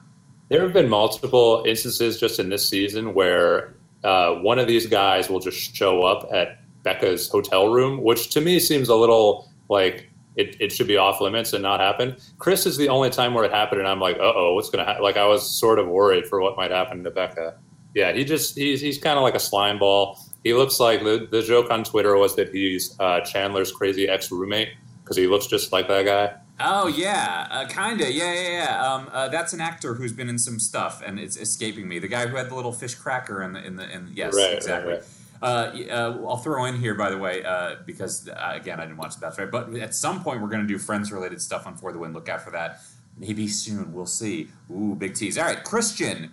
There 0.48 0.62
have 0.62 0.72
been 0.72 0.88
multiple 0.88 1.62
instances 1.66 2.18
just 2.18 2.40
in 2.40 2.48
this 2.48 2.68
season 2.68 3.14
where 3.14 3.74
uh, 4.02 4.34
one 4.34 4.58
of 4.58 4.66
these 4.66 4.86
guys 4.86 5.30
will 5.30 5.38
just 5.38 5.76
show 5.76 6.02
up 6.02 6.28
at 6.32 6.60
Becca's 6.82 7.28
hotel 7.28 7.72
room, 7.72 8.02
which 8.02 8.30
to 8.30 8.40
me 8.40 8.58
seems 8.58 8.88
a 8.88 8.96
little 8.96 9.48
like 9.68 10.09
it, 10.36 10.56
it 10.60 10.72
should 10.72 10.86
be 10.86 10.96
off 10.96 11.20
limits 11.20 11.52
and 11.52 11.62
not 11.62 11.80
happen. 11.80 12.16
Chris 12.38 12.66
is 12.66 12.76
the 12.76 12.88
only 12.88 13.10
time 13.10 13.34
where 13.34 13.44
it 13.44 13.52
happened, 13.52 13.80
and 13.80 13.88
I'm 13.88 14.00
like, 14.00 14.16
uh 14.16 14.32
oh, 14.34 14.54
what's 14.54 14.70
going 14.70 14.84
to 14.84 14.88
happen? 14.88 15.02
Like, 15.02 15.16
I 15.16 15.26
was 15.26 15.50
sort 15.50 15.78
of 15.78 15.88
worried 15.88 16.26
for 16.26 16.40
what 16.40 16.56
might 16.56 16.70
happen 16.70 17.04
to 17.04 17.10
Becca. 17.10 17.56
Yeah, 17.94 18.12
he 18.12 18.24
just, 18.24 18.56
he's, 18.56 18.80
he's 18.80 18.98
kind 18.98 19.18
of 19.18 19.22
like 19.22 19.34
a 19.34 19.40
slime 19.40 19.78
ball. 19.78 20.18
He 20.44 20.54
looks 20.54 20.80
like 20.80 21.02
the, 21.02 21.26
the 21.30 21.42
joke 21.42 21.70
on 21.70 21.84
Twitter 21.84 22.16
was 22.16 22.36
that 22.36 22.50
he's 22.50 22.98
uh, 23.00 23.20
Chandler's 23.20 23.72
crazy 23.72 24.08
ex 24.08 24.30
roommate 24.30 24.70
because 25.02 25.16
he 25.16 25.26
looks 25.26 25.46
just 25.46 25.72
like 25.72 25.88
that 25.88 26.04
guy. 26.04 26.34
Oh 26.62 26.88
yeah, 26.88 27.48
uh, 27.50 27.66
kinda. 27.66 28.12
Yeah, 28.12 28.32
yeah, 28.34 28.48
yeah. 28.48 28.86
Um, 28.86 29.08
uh, 29.12 29.28
that's 29.28 29.54
an 29.54 29.60
actor 29.60 29.94
who's 29.94 30.12
been 30.12 30.28
in 30.28 30.38
some 30.38 30.60
stuff, 30.60 31.02
and 31.04 31.18
it's 31.18 31.36
escaping 31.38 31.88
me. 31.88 31.98
The 31.98 32.08
guy 32.08 32.26
who 32.26 32.36
had 32.36 32.50
the 32.50 32.54
little 32.54 32.72
fish 32.72 32.94
cracker 32.94 33.42
in 33.42 33.54
the 33.54 33.64
in 33.64 33.76
the 33.76 33.90
in, 33.90 34.10
yes, 34.14 34.34
right, 34.34 34.54
exactly. 34.54 34.92
Right, 34.92 35.00
right. 35.00 35.08
Uh, 35.42 35.72
uh, 35.90 36.18
I'll 36.28 36.36
throw 36.36 36.66
in 36.66 36.76
here, 36.78 36.94
by 36.94 37.08
the 37.10 37.16
way, 37.16 37.42
uh, 37.44 37.76
because 37.86 38.28
uh, 38.28 38.52
again, 38.52 38.78
I 38.78 38.84
didn't 38.84 38.98
watch 38.98 39.14
the 39.14 39.20
Bachelor, 39.20 39.46
but 39.46 39.74
at 39.76 39.94
some 39.94 40.22
point 40.22 40.42
we're 40.42 40.48
going 40.48 40.62
to 40.62 40.68
do 40.68 40.78
friends 40.78 41.10
related 41.10 41.40
stuff 41.40 41.66
on 41.66 41.76
For 41.76 41.92
the 41.92 41.98
Win. 41.98 42.12
Look 42.12 42.28
out 42.28 42.42
for 42.42 42.50
that. 42.50 42.80
Maybe 43.16 43.48
soon. 43.48 43.92
We'll 43.92 44.06
see. 44.06 44.48
Ooh, 44.70 44.94
big 44.94 45.14
tease. 45.14 45.38
All 45.38 45.44
right, 45.44 45.62
Christian. 45.64 46.30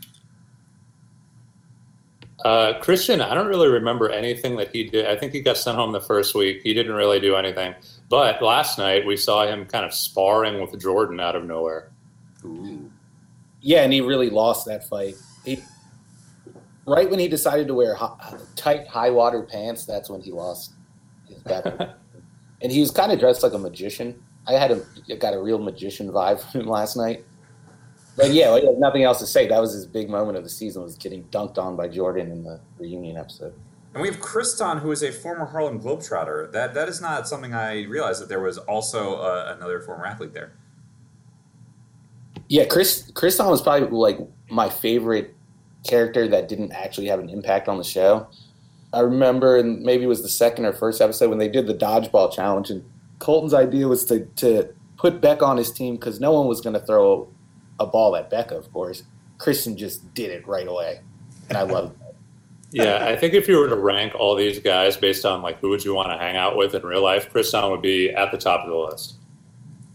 Uh, 2.46 2.80
Christian, 2.82 3.20
I 3.20 3.34
don't 3.34 3.48
really 3.48 3.68
remember 3.68 4.10
anything 4.10 4.58
that 4.58 4.70
he 4.74 4.84
did. 4.84 5.08
I 5.08 5.16
think 5.16 5.34
he 5.34 5.42
got 5.42 5.58
sent 5.58 5.78
home 5.78 5.92
the 5.92 6.02
first 6.02 6.36
week. 6.36 6.62
He 6.64 6.74
didn't 6.74 6.94
really 6.94 7.20
do 7.20 7.36
anything. 7.36 7.76
But 8.10 8.42
last 8.42 8.78
night 8.78 9.06
we 9.06 9.18
saw 9.18 9.48
him 9.48 9.66
kind 9.66 9.86
of 9.86 9.94
sparring 9.94 10.62
with 10.62 10.80
Jordan 10.80 11.20
out 11.20 11.36
of 11.36 11.46
nowhere. 11.46 11.90
Ooh. 12.46 12.92
Yeah, 13.62 13.84
and 13.84 13.92
he 13.92 14.02
really 14.02 14.30
lost 14.30 14.68
that 14.68 14.88
fight. 14.88 15.16
He 15.44 15.64
right 16.88 17.10
when 17.10 17.20
he 17.20 17.28
decided 17.28 17.68
to 17.68 17.74
wear 17.74 17.94
high, 17.94 18.38
tight 18.56 18.88
high 18.88 19.10
water 19.10 19.44
pants, 19.44 19.86
that's 19.86 20.10
when 20.10 20.22
he 20.22 20.32
lost 20.32 20.74
his 21.28 21.38
battle. 21.44 21.94
and 22.62 22.72
he 22.72 22.80
was 22.80 22.90
kind 22.90 23.12
of 23.12 23.20
dressed 23.20 23.44
like 23.44 23.54
a 23.54 23.58
magician. 23.58 24.24
I 24.48 24.54
had 24.54 24.72
a 24.72 25.16
got 25.18 25.34
a 25.34 25.42
real 25.42 25.60
magician 25.60 26.10
vibe 26.10 26.40
from 26.40 26.62
him 26.62 26.68
last 26.68 26.96
night. 26.96 27.26
But 28.16 28.32
yeah, 28.32 28.58
nothing 28.78 29.04
else 29.04 29.20
to 29.20 29.28
say. 29.28 29.48
That 29.48 29.60
was 29.60 29.74
his 29.74 29.86
big 29.86 30.10
moment 30.10 30.38
of 30.38 30.44
the 30.44 30.50
season 30.50 30.82
was 30.82 30.96
getting 30.96 31.26
dunked 31.26 31.60
on 31.60 31.76
by 31.76 31.88
Jordan 31.88 32.32
in 32.32 32.44
the 32.44 32.60
reunion 32.80 33.16
episode. 33.16 33.54
And 33.94 34.02
we 34.02 34.08
have 34.08 34.20
Christon, 34.20 34.80
who 34.80 34.92
is 34.92 35.04
a 35.04 35.12
former 35.12 35.46
Harlem 35.46 35.80
Globetrotter. 35.80 36.52
That 36.52 36.74
that 36.74 36.88
is 36.88 37.02
not 37.02 37.28
something 37.28 37.54
I 37.54 37.84
realized 37.84 38.22
that 38.22 38.30
there 38.30 38.40
was 38.40 38.58
also 38.58 39.18
uh, 39.18 39.54
another 39.56 39.82
former 39.82 40.06
athlete 40.06 40.34
there. 40.34 40.54
Yeah, 42.48 42.66
Chris 42.66 43.12
Christon 43.12 43.50
was 43.50 43.62
probably 43.62 43.90
like 43.90 44.20
my 44.50 44.70
favorite 44.70 45.36
character 45.88 46.28
that 46.28 46.48
didn't 46.48 46.72
actually 46.72 47.08
have 47.08 47.20
an 47.20 47.30
impact 47.30 47.68
on 47.68 47.78
the 47.78 47.84
show. 47.84 48.28
I 48.94 49.02
remember, 49.02 49.58
and 49.58 49.82
maybe 49.84 50.04
it 50.04 50.08
was 50.08 50.22
the 50.22 50.30
second 50.30 50.66
or 50.66 50.74
first 50.74 51.02
episode 51.02 51.30
when 51.30 51.40
they 51.40 51.50
did 51.50 51.68
the 51.68 51.74
dodgeball 51.74 52.34
challenge, 52.34 52.70
and 52.70 52.84
Colton's 53.20 53.54
idea 53.54 53.88
was 53.88 54.06
to 54.06 54.26
to 54.38 54.70
put 54.98 55.22
Beck 55.22 55.42
on 55.42 55.58
his 55.58 55.72
team 55.72 55.96
because 55.96 56.20
no 56.20 56.32
one 56.32 56.48
was 56.48 56.62
going 56.62 56.74
to 56.74 56.80
throw 56.80 57.28
a 57.80 57.86
ball 57.86 58.16
at 58.16 58.30
Becca, 58.30 58.56
of 58.56 58.72
course. 58.72 59.04
Christon 59.38 59.76
just 59.76 60.14
did 60.14 60.32
it 60.32 60.48
right 60.48 60.68
away, 60.68 61.02
and 61.50 61.58
I 61.58 61.64
love 61.64 61.94
yeah, 62.72 63.06
I 63.06 63.16
think 63.16 63.34
if 63.34 63.48
you 63.48 63.58
were 63.58 63.70
to 63.70 63.76
rank 63.76 64.16
all 64.16 64.36
these 64.36 64.60
guys 64.60 64.98
based 64.98 65.26
on 65.26 65.42
like 65.42 65.60
who 65.60 65.70
would 65.70 65.86
you 65.86 65.94
want 65.94 66.12
to 66.12 66.18
hang 66.18 66.36
out 66.36 66.58
with 66.58 66.74
in 66.74 66.82
real 66.84 67.04
life, 67.04 67.32
Christon 67.32 67.70
would 67.72 67.82
be 67.82 68.10
at 68.12 68.32
the 68.32 68.38
top 68.38 68.62
of 68.62 68.70
the 68.70 68.76
list. 68.76 69.17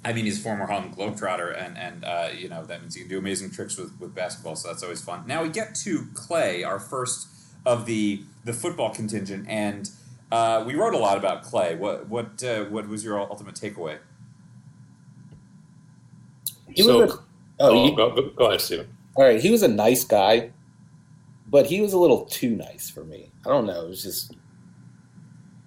I 0.05 0.13
mean, 0.13 0.25
he's 0.25 0.39
a 0.41 0.43
former 0.43 0.67
Harlem 0.67 0.93
Globetrotter, 0.93 1.57
and 1.65 1.79
and 1.79 2.05
uh, 2.05 2.29
you 2.37 2.49
know 2.49 2.65
that 2.65 2.81
means 2.81 2.95
he 2.95 3.03
can 3.03 3.09
do 3.09 3.19
amazing 3.19 3.51
tricks 3.51 3.77
with, 3.77 3.93
with 4.01 4.15
basketball, 4.15 4.57
so 4.57 4.69
that's 4.69 4.83
always 4.83 5.03
fun. 5.03 5.25
Now 5.27 5.43
we 5.43 5.49
get 5.49 5.75
to 5.77 6.07
Clay, 6.15 6.65
our 6.65 6.81
first 6.81 7.29
of 7.65 7.87
the 7.87 8.23
the 8.45 8.53
football 8.53 8.91
contingent, 8.91 9.47
and 9.49 9.91
uh, 10.33 10.65
we 10.67 10.75
wrote 10.75 10.95
a 10.95 10.99
lot 10.99 11.17
about 11.19 11.43
Clay. 11.43 11.77
What 11.77 12.09
what 12.09 12.43
uh, 12.43 12.65
what 12.65 12.89
was 12.89 13.05
your 13.05 13.21
ultimate 13.21 13.55
takeaway? 13.55 13.99
He 16.75 16.83
so, 16.83 17.01
was 17.01 17.13
a, 17.13 17.17
oh, 17.17 17.23
oh, 17.61 17.87
you- 17.87 17.97
go, 17.97 18.11
go, 18.11 18.31
go 18.31 18.47
ahead, 18.47 18.61
Stephen. 18.61 18.89
all 19.15 19.25
right. 19.25 19.41
He 19.41 19.51
was 19.51 19.63
a 19.63 19.69
nice 19.69 20.05
guy, 20.05 20.51
but 21.49 21.67
he 21.67 21.81
was 21.81 21.93
a 21.93 21.99
little 21.99 22.25
too 22.25 22.57
nice 22.57 22.89
for 22.91 23.05
me. 23.05 23.31
I 23.47 23.51
don't 23.51 23.67
know. 23.67 23.85
It 23.85 23.89
was 23.89 24.03
just 24.03 24.35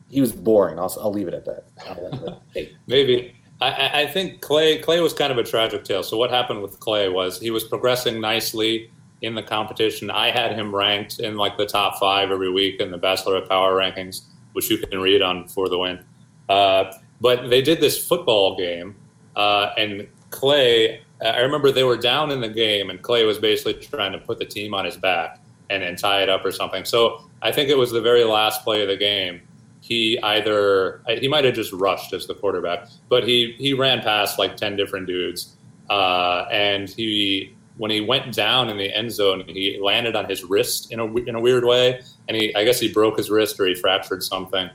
he 0.10 0.20
was 0.20 0.32
boring. 0.34 0.80
I'll 0.80 0.94
I'll 1.00 1.12
leave 1.12 1.27
it 1.27 1.34
at 1.34 1.46
that. 1.46 2.39
Hey, 2.54 2.75
Maybe. 2.88 3.35
I- 3.62 4.01
I, 4.01 4.07
think 4.07 4.41
Clay 4.41 4.79
Clay 4.79 5.00
was 5.00 5.13
kind 5.13 5.31
of 5.31 5.38
a 5.38 5.43
tragic 5.43 5.85
tale. 5.85 6.03
So 6.03 6.17
what 6.17 6.29
happened 6.29 6.62
with 6.62 6.79
Clay 6.79 7.07
was 7.09 7.39
he 7.39 7.51
was 7.51 7.63
progressing 7.63 8.19
nicely 8.19 8.91
in 9.21 9.33
the 9.33 9.43
competition. 9.43 10.12
I 10.12 10.31
had 10.31 10.53
him 10.53 10.75
ranked 10.75 11.19
in 11.19 11.38
like 11.38 11.57
the 11.57 11.65
top 11.65 11.97
five 11.97 12.31
every 12.31 12.51
week 12.51 12.79
in 12.81 12.91
the 12.91 13.00
Bachelorette 13.00 13.47
Power 13.47 13.75
rankings, 13.75 14.24
which 14.53 14.69
you 14.69 14.77
can 14.77 15.00
read 15.00 15.21
on 15.21 15.47
For 15.47 15.69
the 15.69 15.77
Win. 15.77 16.03
Uh, 16.50 16.91
but 17.21 17.50
they 17.50 17.62
did 17.62 17.79
this 17.79 18.05
football 18.05 18.57
game, 18.57 18.95
uh, 19.35 19.69
and 19.77 20.07
Clay. 20.31 21.01
I 21.25 21.39
remember 21.39 21.71
they 21.71 21.85
were 21.85 21.97
down 21.97 22.29
in 22.31 22.41
the 22.41 22.50
game, 22.50 22.89
and 22.89 23.01
Clay 23.01 23.24
was 23.24 23.38
basically 23.38 23.75
trying 23.75 24.12
to 24.12 24.17
put 24.17 24.38
the 24.38 24.45
team 24.45 24.74
on 24.74 24.83
his 24.83 24.97
back 24.97 25.39
and, 25.69 25.81
and 25.81 25.97
tie 25.97 26.21
it 26.21 26.29
up 26.29 26.45
or 26.45 26.51
something. 26.51 26.83
So 26.83 27.24
I 27.41 27.53
think 27.53 27.69
it 27.69 27.77
was 27.77 27.89
the 27.89 28.01
very 28.01 28.25
last 28.25 28.63
play 28.63 28.81
of 28.81 28.89
the 28.89 28.97
game 28.97 29.41
he 29.88 30.20
either 30.24 31.04
he 31.20 31.27
might 31.27 31.46
have 31.46 31.54
just 31.54 31.72
rushed 31.72 32.12
as 32.12 32.25
the 32.25 32.34
quarterback, 32.34 32.88
but 33.08 33.24
he 33.24 33.56
he 33.60 33.75
ran 33.75 34.01
past 34.01 34.39
like 34.39 34.58
ten 34.58 34.75
different 34.75 35.06
dudes, 35.06 35.56
uh, 35.92 36.46
and 36.51 36.89
he 36.89 37.54
when 37.77 37.92
he 37.92 38.01
went 38.01 38.34
down 38.34 38.70
in 38.70 38.77
the 38.77 38.92
end 38.92 39.12
zone, 39.12 39.44
he 39.48 39.77
landed 39.80 40.15
on 40.15 40.25
his 40.25 40.44
wrist 40.44 40.92
in 40.92 41.00
a 41.00 41.06
in 41.18 41.36
a 41.36 41.39
weird 41.39 41.65
way, 41.65 42.01
and 42.27 42.36
he 42.36 42.56
I 42.56 42.63
guess 42.63 42.80
he 42.80 42.92
broke 42.92 43.18
his 43.18 43.30
wrist 43.30 43.60
or 43.60 43.68
he 43.68 43.75
fractured 43.75 44.24
something. 44.24 44.72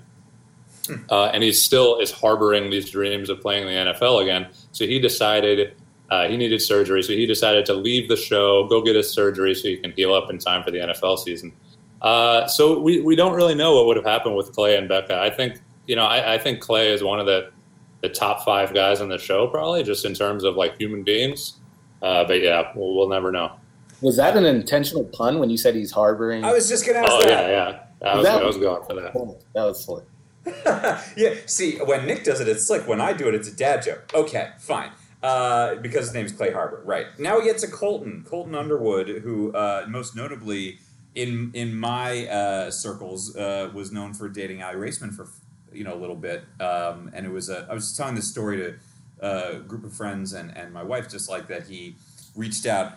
Uh, 1.09 1.27
and 1.27 1.43
he 1.43 1.53
still 1.53 1.99
is 1.99 2.11
harboring 2.11 2.71
these 2.71 2.91
dreams 2.91 3.31
of 3.31 3.41
playing 3.41 3.65
the 3.65 3.73
NFL 3.73 4.23
again. 4.23 4.49
So 4.73 4.87
he 4.87 4.99
decided 4.99 5.75
uh, 6.11 6.27
he 6.27 6.37
needed 6.37 6.61
surgery. 6.61 7.03
So 7.03 7.13
he 7.13 7.27
decided 7.27 7.65
to 7.67 7.75
leave 7.75 8.09
the 8.09 8.17
show, 8.17 8.67
go 8.67 8.83
get 8.83 8.97
his 8.97 9.09
surgery, 9.09 9.55
so 9.55 9.69
he 9.69 9.77
can 9.77 9.93
heal 9.93 10.13
up 10.13 10.31
in 10.31 10.39
time 10.39 10.65
for 10.65 10.73
the 10.73 10.79
NFL 10.79 11.19
season. 11.19 11.53
Uh, 12.03 12.47
so 12.47 12.79
we, 12.81 13.01
we 13.01 13.15
don't 13.17 13.35
really 13.35 13.55
know 13.55 13.75
what 13.77 13.87
would 13.87 13.97
have 13.97 14.07
happened 14.07 14.37
with 14.37 14.53
Clay 14.53 14.77
and 14.77 14.89
Becca. 14.89 15.19
I 15.19 15.31
think 15.31 15.61
you 15.87 15.97
know 15.97 16.05
I, 16.05 16.35
I 16.35 16.39
think 16.39 16.61
Clay 16.61 16.93
is 16.93 17.03
one 17.03 17.21
of 17.21 17.27
the 17.27 17.51
the 18.03 18.09
top 18.09 18.45
five 18.45 18.73
guys 18.73 19.01
on 19.03 19.09
the 19.11 19.19
show 19.19 19.47
probably 19.49 19.83
just 19.83 20.05
in 20.07 20.15
terms 20.15 20.43
of 20.45 20.57
like 20.57 20.79
human 20.79 21.03
beings. 21.03 21.55
Uh, 22.01 22.25
but 22.25 22.41
yeah, 22.41 22.73
we'll, 22.75 22.95
we'll 22.97 23.09
never 23.11 23.31
know. 23.31 23.53
was 24.01 24.17
that 24.17 24.35
an 24.37 24.47
intentional 24.47 25.05
pun 25.05 25.39
when 25.39 25.51
you 25.51 25.59
said 25.59 25.75
he's 25.75 25.93
harboring? 25.93 26.43
I 26.45 26.53
was 26.53 26.67
just 26.69 26.87
gonna 26.87 27.01
ask 27.01 27.13
Oh 27.13 27.21
that. 27.23 27.29
yeah, 27.29 27.49
yeah. 28.03 28.09
I 28.11 28.17
was, 28.17 28.25
That- 28.25 28.43
I 28.43 28.47
was 28.47 28.57
going 28.57 28.83
for 28.87 28.95
that. 28.95 29.13
that 29.55 29.65
was 29.65 29.85
slick. 29.85 30.05
yeah. 31.17 31.35
See, 31.45 31.77
when 31.79 32.07
Nick 32.07 32.25
does 32.25 32.41
it, 32.41 32.49
it's 32.49 32.67
slick. 32.67 32.89
When 32.89 33.01
I 33.01 33.13
do 33.13 33.29
it, 33.29 33.35
it's 33.35 33.49
a 33.49 33.55
dad 33.55 33.83
joke. 33.83 34.11
Okay, 34.15 34.49
fine. 34.59 34.91
Uh, 35.23 35.75
because 35.77 36.07
his 36.07 36.15
name's 36.15 36.33
Clay 36.33 36.51
Harbor, 36.51 36.81
right? 36.87 37.05
Now 37.19 37.39
we 37.39 37.45
get 37.45 37.59
to 37.59 37.67
Colton, 37.69 38.25
Colton 38.27 38.55
Underwood, 38.55 39.09
who 39.23 39.53
uh, 39.53 39.85
most 39.87 40.17
notably 40.17 40.79
in 41.15 41.51
in 41.55 41.77
my 41.77 42.27
uh, 42.29 42.71
circles 42.71 43.37
uh, 43.37 43.71
was 43.75 43.93
known 43.93 44.15
for 44.15 44.29
dating 44.29 44.61
Aly 44.61 44.77
Raisman 44.77 45.15
for 45.15 45.29
you 45.73 45.85
know 45.85 45.95
a 45.95 46.01
little 46.01 46.17
bit, 46.17 46.45
um, 46.61 47.11
and 47.13 47.27
it 47.27 47.31
was 47.31 47.49
a, 47.49 47.67
I 47.71 47.75
was 47.75 47.97
telling 47.97 48.15
this 48.15 48.29
story 48.29 48.57
to 48.59 48.75
uh, 49.23 49.57
a 49.57 49.61
group 49.61 49.85
of 49.85 49.93
friends 49.93 50.33
and 50.33 50.57
and 50.57 50.73
my 50.73 50.83
wife 50.83 51.09
just 51.09 51.29
like 51.29 51.47
that 51.49 51.65
he 51.65 51.97
reached 52.35 52.67
out 52.67 52.95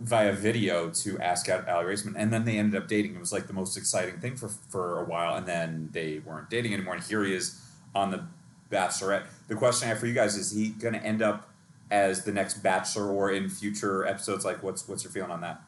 via 0.00 0.32
video 0.32 0.90
to 0.90 1.18
ask 1.20 1.48
out 1.48 1.68
Aly 1.68 1.84
Raisman, 1.84 2.14
and 2.16 2.32
then 2.32 2.44
they 2.44 2.58
ended 2.58 2.80
up 2.80 2.88
dating. 2.88 3.14
It 3.14 3.20
was 3.20 3.32
like 3.32 3.46
the 3.46 3.52
most 3.52 3.76
exciting 3.76 4.18
thing 4.18 4.36
for 4.36 4.48
for 4.48 5.00
a 5.00 5.04
while, 5.04 5.36
and 5.36 5.46
then 5.46 5.90
they 5.92 6.20
weren't 6.20 6.50
dating 6.50 6.74
anymore. 6.74 6.94
And 6.94 7.02
here 7.02 7.24
he 7.24 7.34
is 7.34 7.60
on 7.94 8.10
the 8.10 8.24
Bachelorette. 8.70 9.24
The 9.48 9.54
question 9.54 9.86
I 9.86 9.90
have 9.90 9.98
for 9.98 10.06
you 10.06 10.14
guys 10.14 10.36
is: 10.36 10.52
He 10.52 10.68
going 10.68 10.94
to 10.94 11.02
end 11.02 11.22
up 11.22 11.50
as 11.90 12.24
the 12.24 12.32
next 12.32 12.62
Bachelor, 12.62 13.08
or 13.08 13.30
in 13.30 13.48
future 13.48 14.04
episodes? 14.06 14.44
Like, 14.44 14.62
what's 14.62 14.86
what's 14.88 15.04
your 15.04 15.12
feeling 15.12 15.30
on 15.30 15.40
that? 15.42 15.62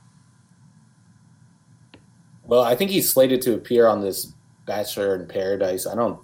Well, 2.48 2.62
I 2.62 2.74
think 2.74 2.90
he's 2.90 3.08
slated 3.10 3.40
to 3.42 3.54
appear 3.54 3.86
on 3.86 4.00
this 4.00 4.32
Bachelor 4.66 5.14
in 5.14 5.28
Paradise. 5.28 5.86
I 5.86 5.94
don't, 5.94 6.18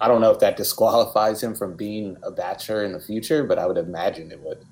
I 0.00 0.06
don't 0.06 0.20
know 0.20 0.30
if 0.30 0.38
that 0.38 0.56
disqualifies 0.58 1.42
him 1.42 1.54
from 1.54 1.74
being 1.74 2.16
a 2.22 2.30
Bachelor 2.30 2.84
in 2.84 2.92
the 2.92 3.00
future, 3.00 3.42
but 3.42 3.58
I 3.58 3.66
would 3.66 3.78
imagine 3.78 4.30
it 4.30 4.40
would. 4.40 4.64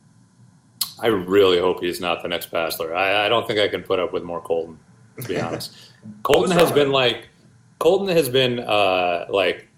I 1.02 1.07
really 1.07 1.59
hope 1.59 1.80
he's 1.80 2.00
not 2.00 2.23
the 2.23 2.28
next 2.28 2.50
Bachelor. 2.50 2.95
I, 2.95 3.26
I 3.26 3.28
don't 3.28 3.47
think 3.47 3.59
I 3.59 3.66
can 3.69 3.83
put 3.83 3.99
up 3.99 4.12
with 4.12 4.23
more 4.23 4.40
Colton. 4.40 4.78
To 5.23 5.28
be 5.28 5.40
honest, 5.40 5.75
Colton 6.23 6.50
has 6.50 6.71
been 6.71 6.92
like 6.92 7.28
Colton 7.78 8.14
has 8.14 8.28
been 8.28 8.61
uh, 8.61 9.26
like 9.30 9.69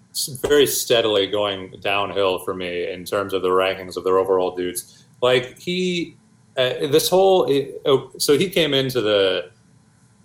very 0.41 0.67
steadily 0.67 1.27
going 1.27 1.73
downhill 1.81 2.39
for 2.39 2.53
me 2.53 2.91
in 2.91 3.05
terms 3.05 3.33
of 3.33 3.41
the 3.41 3.49
rankings 3.49 3.95
of 3.95 4.03
their 4.03 4.17
overall 4.17 4.55
dudes. 4.55 5.05
Like 5.21 5.57
he, 5.57 6.17
uh, 6.57 6.87
this 6.87 7.09
whole 7.09 7.49
oh, 7.85 8.11
so 8.17 8.37
he 8.37 8.49
came 8.49 8.73
into 8.73 9.01
the 9.01 9.51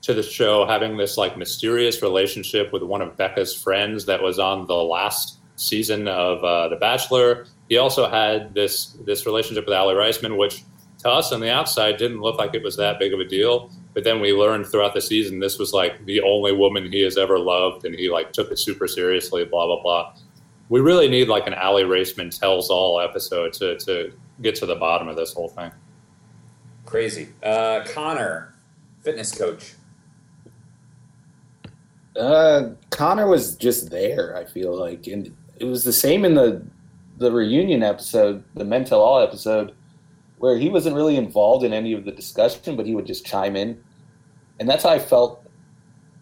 to 0.08 0.14
the 0.14 0.22
show 0.22 0.64
having 0.64 0.96
this 0.96 1.18
like 1.18 1.36
mysterious 1.36 2.00
relationship 2.00 2.72
with 2.72 2.82
one 2.82 3.02
of 3.02 3.14
Becca's 3.18 3.54
friends 3.54 4.06
that 4.06 4.22
was 4.22 4.38
on 4.38 4.66
the 4.66 4.74
last 4.74 5.36
season 5.56 6.08
of 6.08 6.42
uh, 6.42 6.68
The 6.68 6.76
Bachelor. 6.76 7.44
He 7.68 7.76
also 7.76 8.08
had 8.08 8.54
this 8.54 8.96
this 9.04 9.26
relationship 9.26 9.66
with 9.66 9.74
Aly 9.74 9.94
Raisman, 9.94 10.38
which 10.38 10.64
to 11.00 11.10
us 11.10 11.30
on 11.30 11.40
the 11.40 11.52
outside 11.52 11.98
didn't 11.98 12.22
look 12.22 12.38
like 12.38 12.54
it 12.54 12.62
was 12.62 12.74
that 12.78 12.98
big 12.98 13.12
of 13.12 13.20
a 13.20 13.24
deal. 13.24 13.70
But 13.92 14.04
then 14.04 14.18
we 14.18 14.32
learned 14.32 14.66
throughout 14.66 14.94
the 14.94 15.02
season 15.02 15.40
this 15.40 15.58
was 15.58 15.74
like 15.74 16.02
the 16.06 16.22
only 16.22 16.54
woman 16.54 16.90
he 16.90 17.02
has 17.02 17.18
ever 17.18 17.38
loved, 17.38 17.84
and 17.84 17.94
he 17.94 18.08
like 18.08 18.32
took 18.32 18.50
it 18.50 18.58
super 18.58 18.88
seriously. 18.88 19.44
Blah 19.44 19.66
blah 19.66 19.82
blah. 19.82 20.14
We 20.70 20.80
really 20.80 21.08
need 21.08 21.28
like 21.28 21.46
an 21.46 21.52
Aly 21.52 21.82
Raisman 21.82 22.30
tells 22.36 22.70
all 22.70 22.98
episode 22.98 23.52
to 23.54 23.76
to 23.80 24.10
get 24.40 24.54
to 24.54 24.64
the 24.64 24.76
bottom 24.76 25.06
of 25.06 25.16
this 25.16 25.34
whole 25.34 25.50
thing. 25.50 25.70
Crazy. 26.86 27.28
Uh, 27.42 27.84
Connor, 27.84 28.54
fitness 29.02 29.36
coach. 29.36 29.74
Uh, 32.16 32.70
Connor 32.90 33.26
was 33.26 33.54
just 33.56 33.90
there. 33.90 34.36
I 34.36 34.44
feel 34.44 34.76
like, 34.78 35.06
and 35.06 35.34
it 35.58 35.64
was 35.64 35.84
the 35.84 35.92
same 35.92 36.24
in 36.24 36.34
the 36.34 36.62
the 37.18 37.32
reunion 37.32 37.82
episode, 37.82 38.44
the 38.54 38.64
Men 38.64 38.84
Tell 38.84 39.00
All 39.00 39.20
episode, 39.20 39.72
where 40.38 40.56
he 40.56 40.68
wasn't 40.68 40.94
really 40.94 41.16
involved 41.16 41.64
in 41.64 41.72
any 41.72 41.92
of 41.92 42.04
the 42.04 42.12
discussion, 42.12 42.76
but 42.76 42.86
he 42.86 42.94
would 42.94 43.06
just 43.06 43.26
chime 43.26 43.56
in, 43.56 43.82
and 44.60 44.68
that's 44.68 44.84
how 44.84 44.90
I 44.90 44.98
felt 45.00 45.44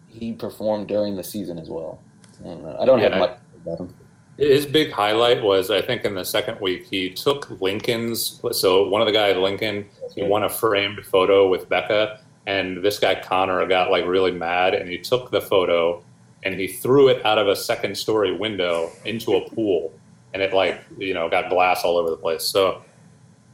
he 0.07 0.33
performed 0.33 0.87
during 0.87 1.15
the 1.15 1.23
season 1.23 1.59
as 1.59 1.69
well. 1.69 1.99
I 2.41 2.47
don't, 2.47 2.63
know. 2.63 2.77
I 2.79 2.85
don't 2.85 2.99
Yeah. 2.99 3.09
have 3.09 3.19
much 3.19 3.37
about 3.63 3.79
him. 3.79 3.95
His 4.37 4.65
big 4.67 4.91
highlight 4.91 5.41
was, 5.43 5.71
I 5.71 5.81
think, 5.81 6.05
in 6.05 6.13
the 6.15 6.23
second 6.23 6.59
week, 6.61 6.85
he 6.89 7.09
took 7.11 7.49
Lincoln's. 7.61 8.39
So 8.51 8.87
one 8.87 9.01
of 9.01 9.07
the 9.07 9.13
guys, 9.13 9.35
Lincoln, 9.35 9.85
he 10.15 10.21
won 10.23 10.43
a 10.43 10.49
framed 10.49 11.03
photo 11.05 11.47
with 11.47 11.67
Becca, 11.69 12.19
and 12.47 12.81
this 12.83 12.97
guy 12.97 13.13
Connor 13.13 13.63
got 13.67 13.91
like 13.91 14.07
really 14.07 14.31
mad, 14.31 14.73
and 14.73 14.89
he 14.89 14.97
took 14.97 15.29
the 15.29 15.41
photo 15.41 16.03
and 16.43 16.59
he 16.59 16.67
threw 16.67 17.09
it 17.09 17.23
out 17.25 17.37
of 17.37 17.47
a 17.47 17.55
second 17.55 17.95
story 17.95 18.35
window 18.35 18.89
into 19.05 19.35
a 19.35 19.49
pool, 19.49 19.93
and 20.33 20.41
it 20.41 20.53
like 20.53 20.83
you 20.97 21.13
know 21.13 21.29
got 21.29 21.49
glass 21.49 21.83
all 21.83 21.97
over 21.97 22.09
the 22.09 22.17
place. 22.17 22.43
So 22.43 22.81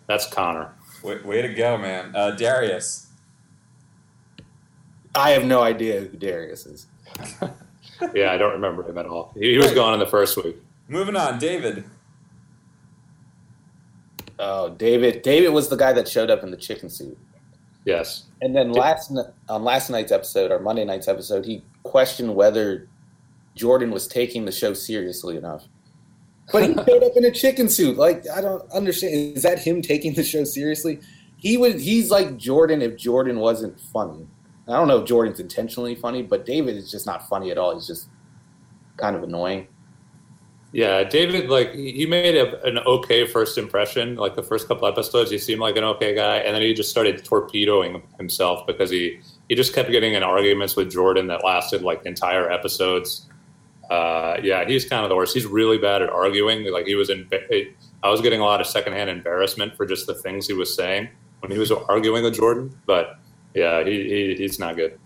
that's 0.07 0.31
Connor. 0.31 0.73
Way, 1.03 1.19
way 1.21 1.41
to 1.41 1.53
go, 1.53 1.77
man. 1.77 2.15
Uh, 2.15 2.31
Darius. 2.31 3.07
I 5.15 5.31
have 5.31 5.43
no 5.43 5.62
idea 5.62 6.01
who 6.01 6.17
Darius 6.17 6.65
is. 6.65 6.88
Yeah, 8.13 8.33
I 8.33 8.38
don't 8.38 8.51
remember 8.51 8.83
him 8.83 8.97
at 8.97 9.05
all. 9.05 9.31
He, 9.35 9.51
he 9.51 9.57
was 9.57 9.71
gone 9.71 9.93
in 9.93 10.00
the 10.00 10.05
first 10.05 10.35
week. 10.43 10.57
Moving 10.88 11.15
on, 11.15 11.39
David. 11.39 11.85
Oh, 14.38 14.69
David. 14.69 15.21
David 15.21 15.50
was 15.50 15.69
the 15.69 15.77
guy 15.77 15.93
that 15.93 16.07
showed 16.07 16.29
up 16.29 16.43
in 16.43 16.51
the 16.51 16.57
chicken 16.57 16.89
suit. 16.89 17.17
Yes. 17.86 18.25
And 18.42 18.56
then 18.56 18.72
last 18.72 19.12
on 19.50 19.63
last 19.63 19.90
night's 19.90 20.12
episode 20.12 20.52
or 20.52 20.60
Monday 20.60 20.86
night's 20.86 21.08
episode, 21.08 21.46
he 21.46 21.63
questioned 21.84 22.36
whether 22.36 22.88
Jordan 23.56 23.92
was 23.92 24.08
taking 24.08 24.46
the 24.46 24.52
show 24.52 24.74
seriously 24.74 25.38
enough. 25.38 25.68
But 26.52 26.63
he 26.63 26.74
showed 26.74 27.04
up 27.04 27.13
in 27.16 27.25
a 27.25 27.32
chicken 27.32 27.70
suit. 27.70 27.98
Like 27.98 28.25
I 28.30 28.42
don't 28.42 28.70
understand. 28.72 29.13
Is 29.38 29.44
that 29.44 29.60
him 29.60 29.82
taking 29.82 30.13
the 30.13 30.24
show 30.24 30.44
seriously? 30.44 31.00
He 31.38 31.58
would. 31.58 31.80
He's 31.80 32.10
like 32.10 32.38
Jordan 32.38 32.82
if 32.82 32.98
Jordan 32.98 33.40
wasn't 33.40 33.80
funny. 33.80 34.28
I 34.68 34.74
don't 34.74 34.88
know 34.88 35.00
if 35.00 35.08
Jordan's 35.08 35.40
intentionally 35.40 35.96
funny, 35.96 36.22
but 36.24 36.46
David 36.46 36.78
is 36.78 36.90
just 36.90 37.06
not 37.06 37.28
funny 37.28 37.52
at 37.52 37.58
all. 37.58 37.74
He's 37.74 37.88
just 37.88 38.08
kind 38.96 39.16
of 39.16 39.24
annoying. 39.24 39.68
Yeah, 40.75 41.03
David, 41.03 41.50
like 41.51 41.72
he 41.75 41.92
he 41.92 42.06
made 42.08 42.36
a, 42.36 42.62
an 42.65 42.80
okay 42.80 43.27
first 43.27 43.60
impression. 43.60 44.15
Like 44.15 44.36
the 44.36 44.42
first 44.42 44.68
couple 44.68 44.88
episodes, 44.88 45.30
he 45.30 45.38
seemed 45.38 45.62
like 45.62 45.77
an 45.77 45.84
okay 45.84 46.15
guy, 46.15 46.38
and 46.38 46.56
then 46.56 46.63
he 46.63 46.74
just 46.74 46.89
started 46.89 47.24
torpedoing 47.24 48.01
himself 48.18 48.65
because 48.65 48.89
he 48.89 49.22
he 49.50 49.53
just 49.56 49.75
kept 49.75 49.92
getting 49.92 50.15
in 50.15 50.24
arguments 50.24 50.75
with 50.75 50.92
Jordan 50.92 51.27
that 51.27 51.44
lasted 51.46 51.84
like 51.84 52.03
entire 52.08 52.51
episodes. 52.51 53.30
Uh, 53.92 54.38
yeah, 54.42 54.65
he's 54.65 54.84
kind 54.84 55.03
of 55.03 55.10
the 55.10 55.15
worst. 55.15 55.36
He's 55.36 55.46
really 55.46 55.77
bad 55.77 56.01
at 56.01 56.10
arguing. 56.10 56.63
Like 56.72 56.88
he 56.88 56.96
was 56.96 57.12
in, 57.12 57.30
I 58.01 58.10
was 58.10 58.22
getting 58.22 58.39
a 58.42 58.44
lot 58.46 58.60
of 58.60 58.65
secondhand 58.65 59.12
embarrassment 59.12 59.75
for 59.77 59.86
just 59.86 60.08
the 60.08 60.15
things 60.15 60.48
he 60.48 60.53
was 60.53 60.74
saying 60.75 61.08
when 61.42 61.51
he 61.51 61.60
was 61.60 61.72
arguing 61.72 62.24
with 62.24 62.34
Jordan. 62.34 62.75
But 62.88 63.20
yeah, 63.53 63.84
he, 63.84 63.92
he 64.10 64.36
he's 64.38 64.58
not 64.58 64.75
good. 64.75 64.98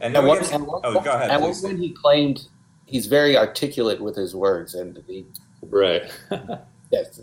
And 0.00 0.16
At 0.16 0.20
then 0.20 0.24
we 0.24 0.28
one, 0.30 0.38
get- 0.40 0.52
at 0.54 0.60
one 0.62 0.80
oh, 0.82 0.92
point- 0.94 1.04
go 1.04 1.12
ahead. 1.12 1.30
At 1.30 1.40
one 1.42 1.50
please. 1.50 1.60
point, 1.60 1.78
he 1.78 1.90
claimed 1.92 2.48
he's 2.86 3.06
very 3.06 3.36
articulate 3.36 4.00
with 4.00 4.16
his 4.16 4.34
words, 4.34 4.74
and 4.74 5.02
he, 5.06 5.26
Right. 5.62 6.02
that's 6.90 7.20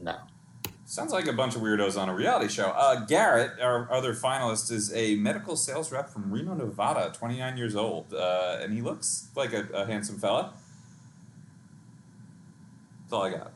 no. 0.00 0.16
Sounds 0.84 1.12
like 1.12 1.28
a 1.28 1.32
bunch 1.32 1.54
of 1.54 1.62
weirdos 1.62 1.96
on 1.96 2.08
a 2.08 2.14
reality 2.14 2.48
show. 2.48 2.66
Uh, 2.66 3.04
Garrett, 3.04 3.60
our 3.60 3.90
other 3.92 4.12
finalist, 4.12 4.72
is 4.72 4.92
a 4.92 5.14
medical 5.16 5.54
sales 5.54 5.92
rep 5.92 6.08
from 6.08 6.32
Reno, 6.32 6.54
Nevada, 6.54 7.12
29 7.14 7.56
years 7.56 7.76
old, 7.76 8.12
uh, 8.12 8.58
and 8.60 8.72
he 8.72 8.82
looks 8.82 9.28
like 9.36 9.52
a, 9.52 9.68
a 9.72 9.86
handsome 9.86 10.18
fella. 10.18 10.52
That's 13.02 13.12
all 13.12 13.22
I 13.22 13.30
got. 13.30 13.52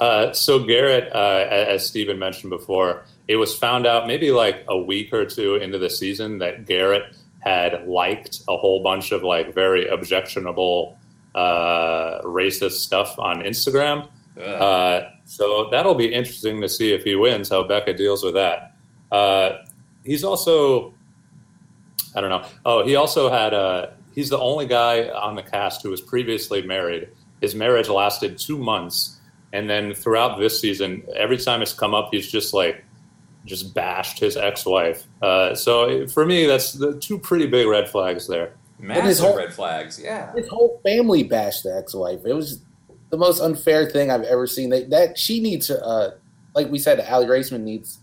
Uh, 0.00 0.32
so 0.34 0.58
Garrett, 0.58 1.10
uh, 1.14 1.46
as 1.48 1.86
Stephen 1.86 2.18
mentioned 2.18 2.50
before, 2.50 3.04
it 3.26 3.36
was 3.36 3.56
found 3.56 3.86
out 3.86 4.06
maybe 4.06 4.30
like 4.30 4.64
a 4.68 4.76
week 4.76 5.14
or 5.14 5.24
two 5.24 5.54
into 5.54 5.78
the 5.78 5.88
season 5.88 6.38
that 6.38 6.66
Garrett 6.66 7.16
had 7.44 7.86
liked 7.86 8.40
a 8.48 8.56
whole 8.56 8.82
bunch 8.82 9.12
of 9.12 9.22
like 9.22 9.54
very 9.54 9.86
objectionable 9.86 10.98
uh, 11.34 12.20
racist 12.22 12.80
stuff 12.80 13.18
on 13.18 13.42
Instagram. 13.42 14.08
Uh, 14.40 15.02
so 15.26 15.68
that'll 15.70 15.94
be 15.94 16.12
interesting 16.12 16.60
to 16.60 16.68
see 16.68 16.92
if 16.92 17.04
he 17.04 17.14
wins, 17.14 17.50
how 17.50 17.62
Becca 17.62 17.94
deals 17.94 18.24
with 18.24 18.34
that. 18.34 18.74
Uh, 19.12 19.58
he's 20.04 20.24
also, 20.24 20.94
I 22.16 22.20
don't 22.20 22.30
know. 22.30 22.44
Oh, 22.64 22.84
he 22.84 22.96
also 22.96 23.30
had, 23.30 23.54
uh, 23.54 23.88
he's 24.14 24.30
the 24.30 24.38
only 24.38 24.66
guy 24.66 25.08
on 25.08 25.34
the 25.34 25.42
cast 25.42 25.82
who 25.82 25.90
was 25.90 26.00
previously 26.00 26.62
married. 26.62 27.08
His 27.40 27.54
marriage 27.54 27.88
lasted 27.88 28.38
two 28.38 28.58
months. 28.58 29.20
And 29.52 29.70
then 29.70 29.94
throughout 29.94 30.38
this 30.38 30.60
season, 30.60 31.04
every 31.14 31.38
time 31.38 31.62
it's 31.62 31.72
come 31.72 31.94
up, 31.94 32.08
he's 32.10 32.28
just 32.30 32.52
like, 32.54 32.83
just 33.44 33.74
bashed 33.74 34.18
his 34.18 34.36
ex-wife. 34.36 35.04
Uh, 35.22 35.54
so 35.54 36.06
for 36.08 36.24
me, 36.24 36.46
that's 36.46 36.72
the 36.72 36.94
two 36.98 37.18
pretty 37.18 37.46
big 37.46 37.66
red 37.66 37.88
flags 37.88 38.26
there. 38.26 38.54
Massive 38.78 39.04
his 39.04 39.18
whole- 39.18 39.36
red 39.36 39.52
flags, 39.52 40.00
yeah. 40.02 40.32
His 40.34 40.48
whole 40.48 40.80
family 40.82 41.22
bashed 41.22 41.62
the 41.62 41.76
ex-wife. 41.76 42.20
It 42.24 42.32
was 42.32 42.60
the 43.10 43.16
most 43.16 43.40
unfair 43.40 43.88
thing 43.88 44.10
I've 44.10 44.22
ever 44.24 44.46
seen. 44.46 44.70
That, 44.70 44.90
that 44.90 45.18
she 45.18 45.40
needs, 45.40 45.66
to, 45.68 45.82
uh, 45.84 46.10
like 46.54 46.70
we 46.70 46.78
said, 46.78 47.00
Aly 47.00 47.26
Raisman 47.26 47.60
needs 47.62 47.98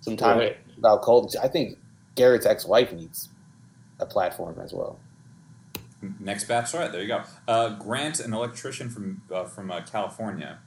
some 0.00 0.16
time 0.16 0.38
Right. 0.38 0.56
about 0.78 1.02
Colton. 1.02 1.40
I 1.42 1.48
think 1.48 1.78
Garrett's 2.14 2.46
ex-wife 2.46 2.92
needs 2.92 3.28
a 3.98 4.06
platform 4.06 4.58
as 4.62 4.72
well. 4.72 4.98
Next 6.20 6.46
bachelorette, 6.46 6.92
there 6.92 7.00
you 7.02 7.08
go. 7.08 7.22
Uh, 7.48 7.70
Grant, 7.70 8.20
an 8.20 8.32
electrician 8.34 8.90
from 8.90 9.22
uh, 9.32 9.44
from 9.44 9.70
uh, 9.70 9.80
California. 9.80 10.58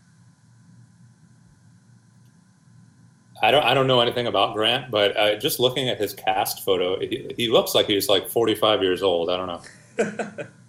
I 3.41 3.51
don't 3.51 3.63
I 3.63 3.73
don't 3.73 3.87
know 3.87 3.99
anything 4.01 4.27
about 4.27 4.53
Grant, 4.53 4.91
but 4.91 5.15
uh, 5.17 5.35
just 5.35 5.59
looking 5.59 5.89
at 5.89 5.97
his 5.97 6.13
cast 6.13 6.63
photo, 6.63 6.99
he, 6.99 7.33
he 7.37 7.49
looks 7.49 7.73
like 7.73 7.87
he's 7.87 8.09
like 8.09 8.29
45 8.29 8.83
years 8.83 9.01
old. 9.01 9.29
I 9.29 9.37
don't 9.37 9.47
know. 9.47 10.45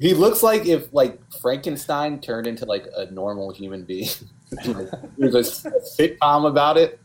He 0.00 0.14
looks 0.14 0.42
like 0.42 0.66
if 0.66 0.92
like 0.92 1.18
Frankenstein 1.40 2.20
turned 2.20 2.46
into 2.46 2.64
like 2.66 2.86
a 2.96 3.10
normal 3.10 3.52
human 3.52 3.84
being. 3.84 4.08
There's 5.18 5.34
a 5.34 5.42
sitcom 5.42 6.48
about 6.48 6.76
it. 6.76 7.00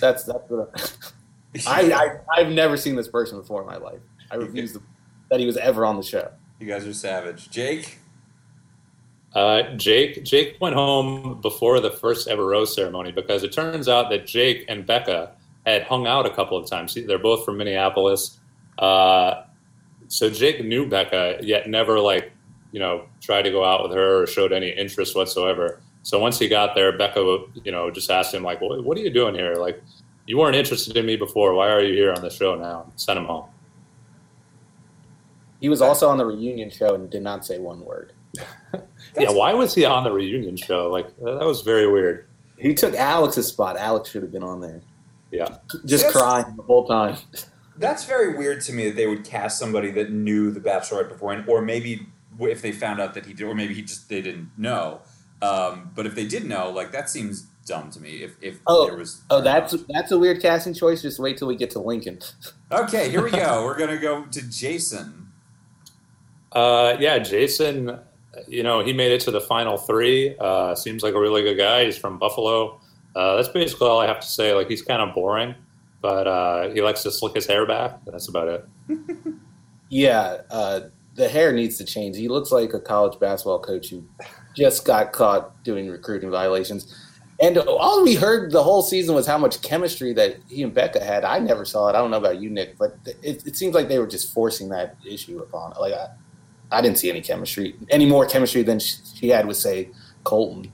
That's 0.00 0.24
that's 0.24 0.48
what 0.48 1.12
I, 1.66 1.92
I 1.92 2.40
I've 2.40 2.50
never 2.50 2.76
seen 2.76 2.96
this 2.96 3.08
person 3.08 3.38
before 3.38 3.60
in 3.60 3.66
my 3.66 3.76
life. 3.76 4.00
I 4.30 4.36
refuse 4.36 4.72
to, 4.72 4.82
that 5.30 5.40
he 5.40 5.46
was 5.46 5.56
ever 5.58 5.84
on 5.84 5.96
the 5.96 6.02
show. 6.02 6.30
you 6.58 6.66
guys 6.66 6.86
are 6.86 6.94
savage. 6.94 7.50
Jake, 7.50 7.98
Uh, 9.34 9.74
Jake 9.76 10.24
Jake 10.24 10.56
went 10.60 10.74
home 10.74 11.40
before 11.40 11.80
the 11.80 11.90
first 11.90 12.28
ever 12.28 12.46
rose 12.46 12.74
ceremony 12.74 13.12
because 13.12 13.42
it 13.44 13.52
turns 13.52 13.88
out 13.88 14.10
that 14.10 14.26
Jake 14.26 14.64
and 14.68 14.86
Becca 14.86 15.32
had 15.66 15.82
hung 15.82 16.06
out 16.06 16.24
a 16.24 16.30
couple 16.30 16.56
of 16.56 16.68
times. 16.68 16.94
They're 16.94 17.18
both 17.18 17.44
from 17.44 17.58
Minneapolis. 17.58 18.38
Uh, 18.78 19.42
so 20.08 20.30
Jake 20.30 20.64
knew 20.64 20.88
Becca, 20.88 21.38
yet 21.42 21.68
never 21.68 22.00
like 22.00 22.32
you 22.72 22.80
know 22.80 23.04
tried 23.20 23.42
to 23.42 23.50
go 23.50 23.64
out 23.64 23.82
with 23.82 23.92
her 23.92 24.22
or 24.22 24.26
showed 24.26 24.52
any 24.52 24.70
interest 24.70 25.14
whatsoever. 25.14 25.80
So 26.02 26.18
once 26.18 26.38
he 26.38 26.48
got 26.48 26.74
there, 26.74 26.96
Becca 26.96 27.44
you 27.64 27.72
know 27.72 27.90
just 27.90 28.10
asked 28.10 28.32
him 28.32 28.42
like, 28.42 28.60
"What, 28.62 28.96
are 28.96 29.00
you 29.00 29.10
doing 29.10 29.34
here? 29.34 29.56
Like, 29.56 29.82
you 30.26 30.38
weren't 30.38 30.56
interested 30.56 30.96
in 30.96 31.04
me 31.04 31.16
before. 31.16 31.52
Why 31.52 31.68
are 31.70 31.82
you 31.82 31.94
here 31.94 32.12
on 32.12 32.22
the 32.22 32.30
show 32.30 32.54
now?" 32.54 32.90
Send 32.96 33.18
him 33.18 33.26
home. 33.26 33.44
He 35.60 35.68
was 35.68 35.82
also 35.82 36.08
on 36.08 36.18
the 36.18 36.24
reunion 36.24 36.70
show 36.70 36.94
and 36.94 37.10
did 37.10 37.22
not 37.22 37.44
say 37.44 37.58
one 37.58 37.84
word. 37.84 38.12
Yeah, 39.18 39.30
why 39.30 39.54
was 39.54 39.74
he 39.74 39.84
on 39.84 40.04
the 40.04 40.12
reunion 40.12 40.56
show? 40.56 40.88
Like 40.90 41.06
that 41.18 41.44
was 41.44 41.62
very 41.62 41.90
weird. 41.90 42.26
He 42.56 42.74
took 42.74 42.94
Alex's 42.94 43.46
spot. 43.46 43.76
Alex 43.76 44.10
should 44.10 44.22
have 44.22 44.32
been 44.32 44.42
on 44.42 44.60
there. 44.60 44.80
Yeah. 45.30 45.58
Just 45.84 46.04
Yes. 46.04 46.12
crying 46.12 46.56
the 46.56 46.62
whole 46.62 46.86
time. 46.86 47.16
that's 47.76 48.04
very 48.04 48.36
weird 48.36 48.60
to 48.62 48.72
me 48.72 48.86
that 48.88 48.96
they 48.96 49.06
would 49.06 49.24
cast 49.24 49.58
somebody 49.58 49.90
that 49.92 50.10
knew 50.10 50.50
the 50.50 50.58
Bachelorette 50.60 51.08
beforehand, 51.08 51.44
or 51.48 51.62
maybe 51.62 52.06
if 52.40 52.60
they 52.62 52.72
found 52.72 53.00
out 53.00 53.14
that 53.14 53.26
he 53.26 53.32
did, 53.34 53.44
or 53.44 53.54
maybe 53.54 53.74
he 53.74 53.82
just 53.82 54.08
they 54.08 54.20
didn't 54.22 54.50
know. 54.56 55.00
Um, 55.40 55.92
but 55.94 56.04
if 56.06 56.14
they 56.16 56.26
did 56.26 56.44
know, 56.46 56.70
like 56.70 56.90
that 56.92 57.08
seems 57.08 57.42
dumb 57.66 57.90
to 57.90 58.00
me. 58.00 58.22
If 58.24 58.34
if 58.42 58.58
Oh, 58.66 58.86
there 58.86 58.96
was 58.96 59.22
Oh, 59.30 59.40
that's 59.40 59.74
that's 59.88 60.10
a 60.10 60.18
weird 60.18 60.40
casting 60.42 60.74
choice. 60.74 61.02
Just 61.02 61.20
wait 61.20 61.36
till 61.38 61.46
we 61.46 61.54
get 61.54 61.70
to 61.72 61.78
Lincoln. 61.80 62.18
okay. 62.72 63.08
Here 63.10 63.22
we 63.22 63.30
go. 63.30 63.64
We're 63.64 63.78
gonna 63.78 63.98
go 63.98 64.24
to 64.24 64.50
Jason. 64.50 65.26
Uh, 66.50 66.96
yeah, 66.98 67.18
Jason, 67.18 67.98
you 68.46 68.62
know, 68.62 68.84
he 68.84 68.92
made 68.92 69.12
it 69.12 69.20
to 69.22 69.30
the 69.30 69.40
final 69.40 69.76
three. 69.76 70.36
Uh, 70.38 70.74
seems 70.74 71.02
like 71.02 71.14
a 71.14 71.20
really 71.20 71.42
good 71.42 71.56
guy. 71.56 71.84
He's 71.84 71.98
from 71.98 72.18
Buffalo. 72.18 72.80
Uh, 73.16 73.36
that's 73.36 73.48
basically 73.48 73.88
all 73.88 74.00
I 74.00 74.06
have 74.06 74.20
to 74.20 74.26
say. 74.26 74.54
Like, 74.54 74.68
he's 74.68 74.82
kind 74.82 75.02
of 75.02 75.14
boring, 75.14 75.54
but 76.00 76.26
uh, 76.26 76.70
he 76.70 76.82
likes 76.82 77.02
to 77.02 77.10
slick 77.10 77.34
his 77.34 77.46
hair 77.46 77.66
back. 77.66 77.98
That's 78.06 78.28
about 78.28 78.48
it. 78.48 78.64
Yeah, 79.88 80.42
uh, 80.50 80.80
the 81.14 81.28
hair 81.28 81.52
needs 81.52 81.78
to 81.78 81.84
change. 81.84 82.16
He 82.16 82.28
looks 82.28 82.52
like 82.52 82.74
a 82.74 82.80
college 82.80 83.18
basketball 83.18 83.58
coach 83.58 83.90
who 83.90 84.04
just 84.54 84.84
got 84.84 85.12
caught 85.12 85.62
doing 85.64 85.88
recruiting 85.88 86.30
violations. 86.30 86.94
And 87.40 87.56
all 87.58 88.02
we 88.02 88.14
heard 88.14 88.50
the 88.50 88.62
whole 88.62 88.82
season 88.82 89.14
was 89.14 89.26
how 89.26 89.38
much 89.38 89.62
chemistry 89.62 90.12
that 90.14 90.36
he 90.48 90.62
and 90.62 90.74
Becca 90.74 91.02
had. 91.02 91.24
I 91.24 91.38
never 91.38 91.64
saw 91.64 91.88
it. 91.88 91.94
I 91.94 91.98
don't 91.98 92.10
know 92.10 92.16
about 92.16 92.40
you, 92.40 92.50
Nick, 92.50 92.76
but 92.76 92.96
it, 93.22 93.46
it 93.46 93.56
seems 93.56 93.74
like 93.74 93.88
they 93.88 93.98
were 93.98 94.08
just 94.08 94.32
forcing 94.32 94.68
that 94.70 94.96
issue 95.08 95.38
upon. 95.38 95.72
Like 95.80 95.94
I, 95.94 96.08
I 96.70 96.80
didn't 96.80 96.98
see 96.98 97.10
any 97.10 97.20
chemistry, 97.20 97.74
any 97.90 98.06
more 98.06 98.26
chemistry 98.26 98.62
than 98.62 98.78
she, 98.78 99.28
had 99.28 99.46
with 99.46 99.56
say 99.56 99.88
Colton. 100.24 100.70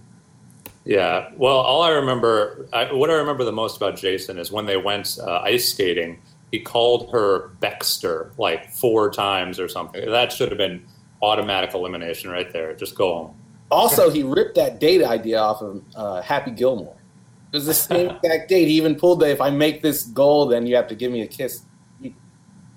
Yeah. 0.84 1.30
Well, 1.36 1.56
all 1.56 1.82
I 1.82 1.90
remember, 1.90 2.68
I, 2.72 2.92
what 2.92 3.10
I 3.10 3.14
remember 3.14 3.44
the 3.44 3.52
most 3.52 3.76
about 3.76 3.96
Jason 3.96 4.38
is 4.38 4.52
when 4.52 4.66
they 4.66 4.76
went 4.76 5.18
uh, 5.20 5.40
ice 5.42 5.70
skating, 5.70 6.20
he 6.50 6.60
called 6.60 7.10
her 7.10 7.48
Baxter 7.60 8.32
like 8.38 8.70
four 8.70 9.10
times 9.10 9.58
or 9.58 9.68
something. 9.68 10.04
That 10.10 10.32
should 10.32 10.50
have 10.50 10.58
been 10.58 10.84
automatic 11.22 11.74
elimination 11.74 12.30
right 12.30 12.52
there. 12.52 12.74
Just 12.74 12.94
go 12.96 13.14
home. 13.14 13.36
Also, 13.70 14.10
he 14.10 14.22
ripped 14.22 14.54
that 14.56 14.78
date 14.78 15.02
idea 15.02 15.38
off 15.38 15.62
of 15.62 15.82
uh, 15.96 16.22
Happy 16.22 16.50
Gilmore. 16.50 16.96
It 17.52 17.56
was 17.56 17.66
the 17.66 17.74
same 17.74 18.10
exact 18.22 18.48
date. 18.48 18.68
He 18.68 18.74
even 18.74 18.94
pulled 18.94 19.20
the 19.20 19.30
"if 19.30 19.40
I 19.40 19.50
make 19.50 19.82
this 19.82 20.04
goal, 20.04 20.46
then 20.46 20.66
you 20.66 20.76
have 20.76 20.86
to 20.88 20.94
give 20.94 21.10
me 21.10 21.22
a 21.22 21.26
kiss." 21.26 21.62
He- 22.00 22.14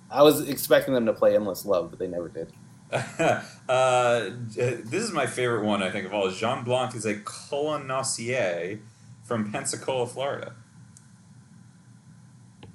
I 0.09 0.23
was 0.23 0.47
expecting 0.47 0.93
them 0.93 1.05
to 1.05 1.13
play 1.13 1.35
"Endless 1.35 1.65
Love," 1.65 1.89
but 1.89 1.99
they 1.99 2.07
never 2.07 2.29
did. 2.29 2.51
uh, 2.91 4.29
this 4.55 5.03
is 5.03 5.11
my 5.11 5.25
favorite 5.25 5.65
one, 5.65 5.83
I 5.83 5.89
think, 5.89 6.05
of 6.05 6.13
all. 6.13 6.29
Jean 6.29 6.63
Blanc 6.63 6.95
is 6.95 7.05
a 7.05 7.15
colognoisseur 7.15 8.79
from 9.23 9.51
Pensacola, 9.51 10.07
Florida. 10.07 10.55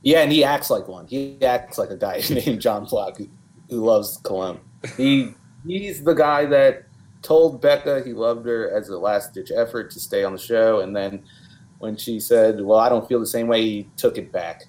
Yeah, 0.03 0.21
and 0.21 0.33
he 0.33 0.45
acts 0.45 0.69
like 0.69 0.89
one. 0.89 1.07
He 1.07 1.39
acts 1.43 1.79
like 1.79 1.91
a 1.91 1.97
guy 1.97 2.23
named 2.31 2.61
John 2.61 2.87
Flock 2.87 3.17
who, 3.17 3.29
who 3.71 3.85
loves 3.85 4.19
Cologne. 4.23 4.61
He 4.97 5.33
he's 5.67 6.03
the 6.03 6.15
guy 6.15 6.45
that 6.47 6.85
told 7.23 7.63
Becca 7.63 8.03
he 8.05 8.13
loved 8.13 8.45
her 8.47 8.71
as 8.71 8.89
a 8.89 8.99
last 8.99 9.33
ditch 9.33 9.53
effort 9.55 9.91
to 9.93 10.01
stay 10.01 10.25
on 10.25 10.33
the 10.33 10.39
show, 10.39 10.81
and 10.81 10.95
then 10.95 11.23
when 11.79 11.97
she 11.97 12.21
said, 12.21 12.61
"Well, 12.61 12.79
I 12.79 12.89
don't 12.89 13.07
feel 13.09 13.21
the 13.21 13.27
same 13.27 13.47
way," 13.47 13.63
he 13.63 13.89
took 13.97 14.19
it 14.19 14.33
back. 14.33 14.65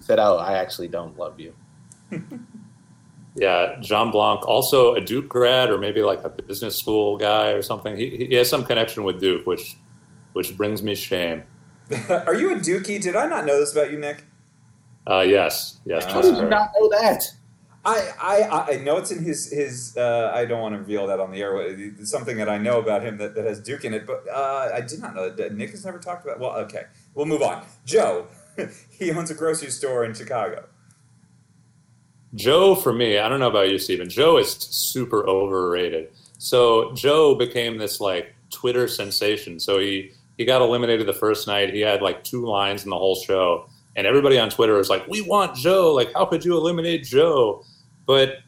said, 0.00 0.18
"Oh, 0.18 0.36
I 0.36 0.54
actually 0.54 0.88
don't 0.88 1.18
love 1.18 1.38
you." 1.38 1.54
Yeah, 3.38 3.76
Jean 3.80 4.10
Blanc, 4.10 4.46
also 4.46 4.94
a 4.94 5.00
Duke 5.00 5.28
grad 5.28 5.70
or 5.70 5.78
maybe 5.78 6.02
like 6.02 6.24
a 6.24 6.28
business 6.28 6.76
school 6.76 7.16
guy 7.16 7.50
or 7.50 7.62
something. 7.62 7.96
He, 7.96 8.26
he 8.28 8.34
has 8.34 8.48
some 8.48 8.64
connection 8.64 9.04
with 9.04 9.20
Duke, 9.20 9.46
which 9.46 9.76
which 10.32 10.56
brings 10.56 10.82
me 10.82 10.94
shame. 10.94 11.44
Are 12.10 12.34
you 12.34 12.52
a 12.52 12.56
Dookie? 12.56 13.00
Did 13.00 13.16
I 13.16 13.26
not 13.26 13.46
know 13.46 13.58
this 13.58 13.72
about 13.72 13.90
you, 13.90 13.98
Nick? 13.98 14.24
Uh, 15.06 15.20
yes, 15.20 15.78
yes. 15.86 16.04
How 16.04 16.20
did 16.20 16.36
you 16.36 16.48
not 16.48 16.70
know 16.78 16.88
that? 16.90 17.32
I, 17.84 18.12
I, 18.20 18.72
I 18.72 18.76
know 18.78 18.98
it's 18.98 19.10
in 19.10 19.24
his 19.24 19.50
his. 19.50 19.96
Uh, 19.96 20.30
I 20.34 20.44
don't 20.44 20.60
want 20.60 20.74
to 20.74 20.78
reveal 20.78 21.06
that 21.06 21.20
on 21.20 21.30
the 21.30 21.40
air. 21.40 21.56
It's 21.60 22.10
something 22.10 22.36
that 22.36 22.48
I 22.48 22.58
know 22.58 22.78
about 22.78 23.02
him 23.02 23.16
that, 23.18 23.34
that 23.34 23.44
has 23.46 23.60
Duke 23.60 23.84
in 23.84 23.94
it, 23.94 24.06
but 24.06 24.24
uh, 24.28 24.70
I 24.74 24.80
did 24.82 25.00
not 25.00 25.14
know 25.14 25.30
that 25.30 25.54
Nick 25.54 25.70
has 25.70 25.84
never 25.84 25.98
talked 25.98 26.26
about. 26.26 26.40
Well, 26.40 26.52
okay, 26.56 26.84
we'll 27.14 27.26
move 27.26 27.40
on. 27.40 27.64
Joe, 27.86 28.26
he 28.90 29.10
owns 29.12 29.30
a 29.30 29.34
grocery 29.34 29.70
store 29.70 30.04
in 30.04 30.12
Chicago. 30.12 30.64
Joe, 32.34 32.74
for 32.74 32.92
me, 32.92 33.18
I 33.18 33.28
don't 33.28 33.40
know 33.40 33.48
about 33.48 33.70
you, 33.70 33.78
Stephen. 33.78 34.08
Joe 34.08 34.38
is 34.38 34.52
super 34.52 35.26
overrated. 35.26 36.10
So 36.38 36.92
Joe 36.92 37.34
became 37.34 37.78
this 37.78 38.00
like 38.00 38.34
Twitter 38.50 38.86
sensation. 38.88 39.58
So 39.58 39.78
he 39.78 40.12
he 40.36 40.44
got 40.44 40.62
eliminated 40.62 41.06
the 41.06 41.12
first 41.12 41.46
night. 41.46 41.74
He 41.74 41.80
had 41.80 42.00
like 42.00 42.22
two 42.24 42.46
lines 42.46 42.84
in 42.84 42.90
the 42.90 42.96
whole 42.96 43.16
show, 43.16 43.68
and 43.96 44.06
everybody 44.06 44.38
on 44.38 44.50
Twitter 44.50 44.74
was 44.74 44.88
like, 44.88 45.06
"We 45.08 45.22
want 45.22 45.56
Joe! 45.56 45.92
Like, 45.92 46.12
how 46.14 46.26
could 46.26 46.44
you 46.44 46.56
eliminate 46.56 47.04
Joe?" 47.04 47.64
But 48.06 48.38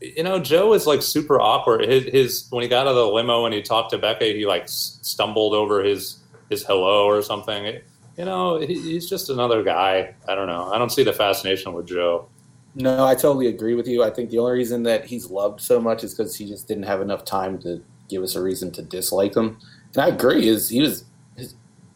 you 0.00 0.22
know, 0.22 0.38
Joe 0.38 0.74
is 0.74 0.86
like 0.86 1.02
super 1.02 1.40
awkward. 1.40 1.88
His, 1.88 2.04
his 2.04 2.46
when 2.50 2.62
he 2.62 2.68
got 2.68 2.86
out 2.86 2.90
of 2.90 2.96
the 2.96 3.08
limo 3.08 3.46
and 3.46 3.54
he 3.54 3.62
talked 3.62 3.90
to 3.90 3.98
Becca, 3.98 4.24
he 4.24 4.46
like 4.46 4.64
stumbled 4.68 5.54
over 5.54 5.82
his 5.82 6.18
his 6.50 6.64
hello 6.64 7.06
or 7.06 7.22
something. 7.22 7.64
It, 7.64 7.84
you 8.16 8.24
know, 8.24 8.60
he, 8.60 8.74
he's 8.74 9.08
just 9.08 9.30
another 9.30 9.64
guy. 9.64 10.14
I 10.28 10.34
don't 10.34 10.46
know. 10.46 10.72
I 10.72 10.78
don't 10.78 10.90
see 10.90 11.02
the 11.02 11.12
fascination 11.12 11.72
with 11.72 11.86
Joe. 11.86 12.28
No, 12.74 13.04
I 13.04 13.14
totally 13.14 13.46
agree 13.46 13.74
with 13.74 13.86
you. 13.86 14.02
I 14.02 14.10
think 14.10 14.30
the 14.30 14.38
only 14.38 14.52
reason 14.52 14.82
that 14.84 15.04
he's 15.06 15.30
loved 15.30 15.60
so 15.60 15.80
much 15.80 16.02
is 16.02 16.14
because 16.14 16.34
he 16.34 16.46
just 16.46 16.66
didn't 16.66 16.84
have 16.84 17.00
enough 17.00 17.24
time 17.24 17.58
to 17.60 17.82
give 18.08 18.22
us 18.22 18.34
a 18.34 18.42
reason 18.42 18.72
to 18.72 18.82
dislike 18.82 19.36
him. 19.36 19.58
And 19.94 20.02
I 20.02 20.08
agree. 20.08 20.48
Is 20.48 20.68
he 20.68 20.80
was 20.80 21.04
his 21.36 21.54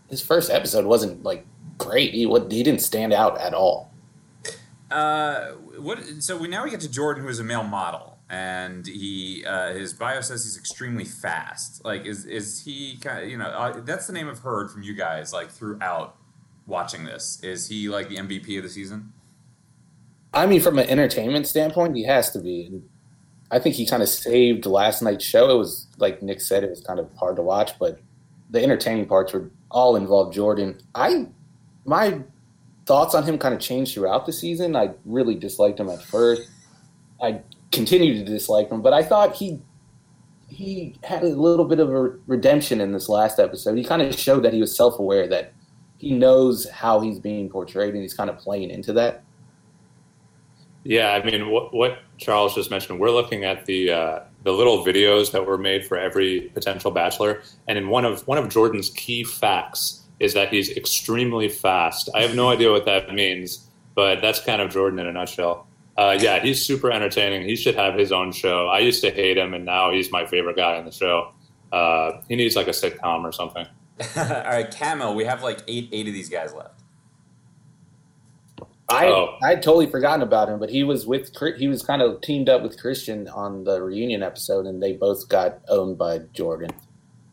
his 0.09 0.23
first 0.23 0.51
episode 0.51 0.87
wasn't 0.87 1.25
like 1.25 1.45
great. 1.79 2.13
He 2.15 2.27
he 2.27 2.63
didn't 2.63 2.81
stand 2.81 3.13
out 3.13 3.39
at 3.39 3.55
all. 3.55 3.93
Uh, 4.91 5.53
what? 5.79 5.99
So 6.21 6.37
we 6.37 6.49
now 6.49 6.65
we 6.65 6.71
get 6.71 6.81
to 6.81 6.91
Jordan, 6.91 7.25
who 7.25 7.29
is 7.29 7.41
a 7.41 7.45
male 7.45 7.65
model, 7.65 8.19
and 8.31 8.87
he 8.87 9.45
uh, 9.47 9.73
his 9.73 9.93
bio 9.93 10.21
says 10.21 10.45
he's 10.45 10.57
extremely 10.57 11.05
fast. 11.05 11.85
Like, 11.85 12.07
is 12.07 12.25
is 12.25 12.63
he 12.65 12.99
kind 12.99 13.25
of 13.25 13.29
you 13.29 13.37
know 13.37 13.47
uh, 13.47 13.81
that's 13.81 14.07
the 14.07 14.13
name 14.13 14.29
I've 14.29 14.41
heard 14.41 14.71
from 14.71 14.83
you 14.83 14.95
guys 14.95 15.33
like 15.33 15.51
throughout 15.51 16.17
watching 16.67 17.05
this. 17.05 17.41
Is 17.43 17.69
he 17.69 17.89
like 17.89 18.09
the 18.09 18.17
MVP 18.17 18.57
of 18.59 18.63
the 18.63 18.71
season? 18.71 19.13
I 20.33 20.47
mean, 20.47 20.61
from 20.61 20.79
an 20.79 20.89
entertainment 20.89 21.47
standpoint, 21.47 21.97
he 21.97 22.05
has 22.05 22.31
to 22.33 22.39
be. 22.39 22.83
I 23.51 23.59
think 23.59 23.77
he 23.77 23.87
kind 23.87 24.03
of 24.03 24.09
saved 24.09 24.67
last 24.67 25.03
night's 25.03 25.25
show. 25.25 25.51
It 25.51 25.57
was 25.57 25.87
like 25.97 26.23
Nick 26.23 26.41
said, 26.41 26.65
it 26.65 26.71
was 26.71 26.83
kind 26.83 27.01
of 27.01 27.09
hard 27.15 27.37
to 27.37 27.43
watch, 27.43 27.79
but 27.79 27.99
the 28.51 28.63
entertaining 28.63 29.07
parts 29.07 29.33
were 29.33 29.51
all 29.71 29.97
involved 29.97 30.35
Jordan. 30.35 30.81
I 30.95 31.27
my 31.85 32.21
thoughts 32.87 33.15
on 33.15 33.25
him 33.25 33.39
kind 33.39 33.55
of 33.55 33.61
changed 33.61 33.95
throughout 33.95 34.27
the 34.27 34.33
season. 34.33 34.77
I 34.77 34.91
really 35.05 35.35
disliked 35.35 35.81
him 35.81 35.89
at 35.89 36.03
first. 36.03 36.49
I 37.23 37.41
continued 37.73 38.25
to 38.27 38.33
dislike 38.33 38.71
him, 38.71 38.83
but 38.83 38.93
I 38.93 39.03
thought 39.03 39.35
he 39.35 39.61
he 40.49 40.97
had 41.05 41.23
a 41.23 41.29
little 41.29 41.67
bit 41.67 41.79
of 41.79 41.91
a 41.91 42.09
redemption 42.27 42.81
in 42.81 42.93
this 42.93 43.09
last 43.09 43.39
episode. 43.39 43.77
He 43.77 43.85
kind 43.85 44.03
of 44.03 44.19
showed 44.19 44.43
that 44.45 44.53
he 44.53 44.61
was 44.61 44.75
self 44.75 44.99
aware 44.99 45.27
that 45.29 45.53
he 45.99 46.13
knows 46.13 46.69
how 46.71 47.01
he's 47.01 47.19
being 47.19 47.49
portrayed, 47.49 47.95
and 47.95 48.03
he's 48.03 48.15
kind 48.15 48.31
of 48.31 48.39
playing 48.39 48.71
into 48.71 48.93
that. 48.95 49.25
Yeah, 50.89 51.11
I 51.11 51.23
mean, 51.23 51.51
what, 51.51 51.75
what 51.75 51.99
Charles 52.17 52.55
just 52.55 52.71
mentioned, 52.71 52.99
we're 52.99 53.11
looking 53.11 53.45
at 53.45 53.67
the 53.67 53.93
uh, 53.93 54.21
the 54.43 54.53
little 54.53 54.87
videos 54.87 55.33
that 55.33 55.45
were 55.45 55.59
made 55.59 55.85
for 55.85 55.99
every 55.99 56.51
potential 56.55 56.91
bachelor, 56.91 57.43
and 57.67 57.77
in 57.77 57.91
one 57.91 58.07
of 58.07 58.27
one 58.27 58.39
of 58.39 58.49
Jordan's 58.49 58.89
key 58.89 59.23
facts 59.23 60.03
is 60.19 60.33
that 60.33 60.49
he's 60.49 60.75
extremely 60.75 61.47
fast. 61.51 62.09
I 62.15 62.23
have 62.23 62.35
no 62.35 62.49
idea 62.49 62.73
what 62.73 62.87
that 62.87 63.15
means, 63.15 63.69
but 63.95 64.23
that's 64.23 64.41
kind 64.41 64.63
of 64.63 64.71
Jordan 64.71 64.99
in 64.99 65.07
a 65.07 65.13
nutshell. 65.13 65.67
Uh, 65.99 66.17
yeah, 66.19 66.41
he's 66.41 66.65
super 66.65 66.91
entertaining. 66.91 67.47
He 67.47 67.55
should 67.55 67.75
have 67.75 67.95
his 67.95 68.11
own 68.11 68.33
show. 68.33 68.69
I 68.69 68.79
used 68.79 69.03
to 69.03 69.11
hate 69.11 69.37
him, 69.37 69.53
and 69.53 69.67
now 69.67 69.93
he's 69.93 70.11
my 70.11 70.25
favorite 70.25 70.57
guy 70.57 70.79
on 70.79 70.87
the 70.87 70.91
show. 70.91 71.35
Uh, 71.71 72.13
he 72.31 72.37
needs 72.37 72.57
like 72.57 72.67
a 72.67 72.71
sitcom 72.71 73.25
or 73.25 73.33
something. 73.33 73.67
All 74.17 74.25
right, 74.25 74.75
Camo. 74.75 75.13
We 75.13 75.27
have 75.27 75.43
like 75.43 75.59
eight 75.69 75.91
eight 75.93 76.09
of 76.09 76.15
these 76.15 76.31
guys 76.31 76.55
left. 76.55 76.78
I 78.91 79.07
Oh. 79.07 79.37
I 79.43 79.51
had 79.51 79.63
totally 79.63 79.87
forgotten 79.87 80.23
about 80.23 80.49
him, 80.49 80.59
but 80.59 80.71
he 80.71 80.83
was 80.83 81.07
with 81.07 81.31
he 81.57 81.69
was 81.69 81.83
kind 81.83 82.01
of 82.01 82.21
teamed 82.21 82.49
up 82.49 82.63
with 82.63 82.81
Christian 82.81 83.29
on 83.29 83.65
the 83.65 83.83
reunion 83.83 84.23
episode, 84.23 84.67
and 84.67 84.83
they 84.83 84.93
both 84.93 85.29
got 85.29 85.61
owned 85.69 85.99
by 85.99 86.19
Jordan. 86.33 86.71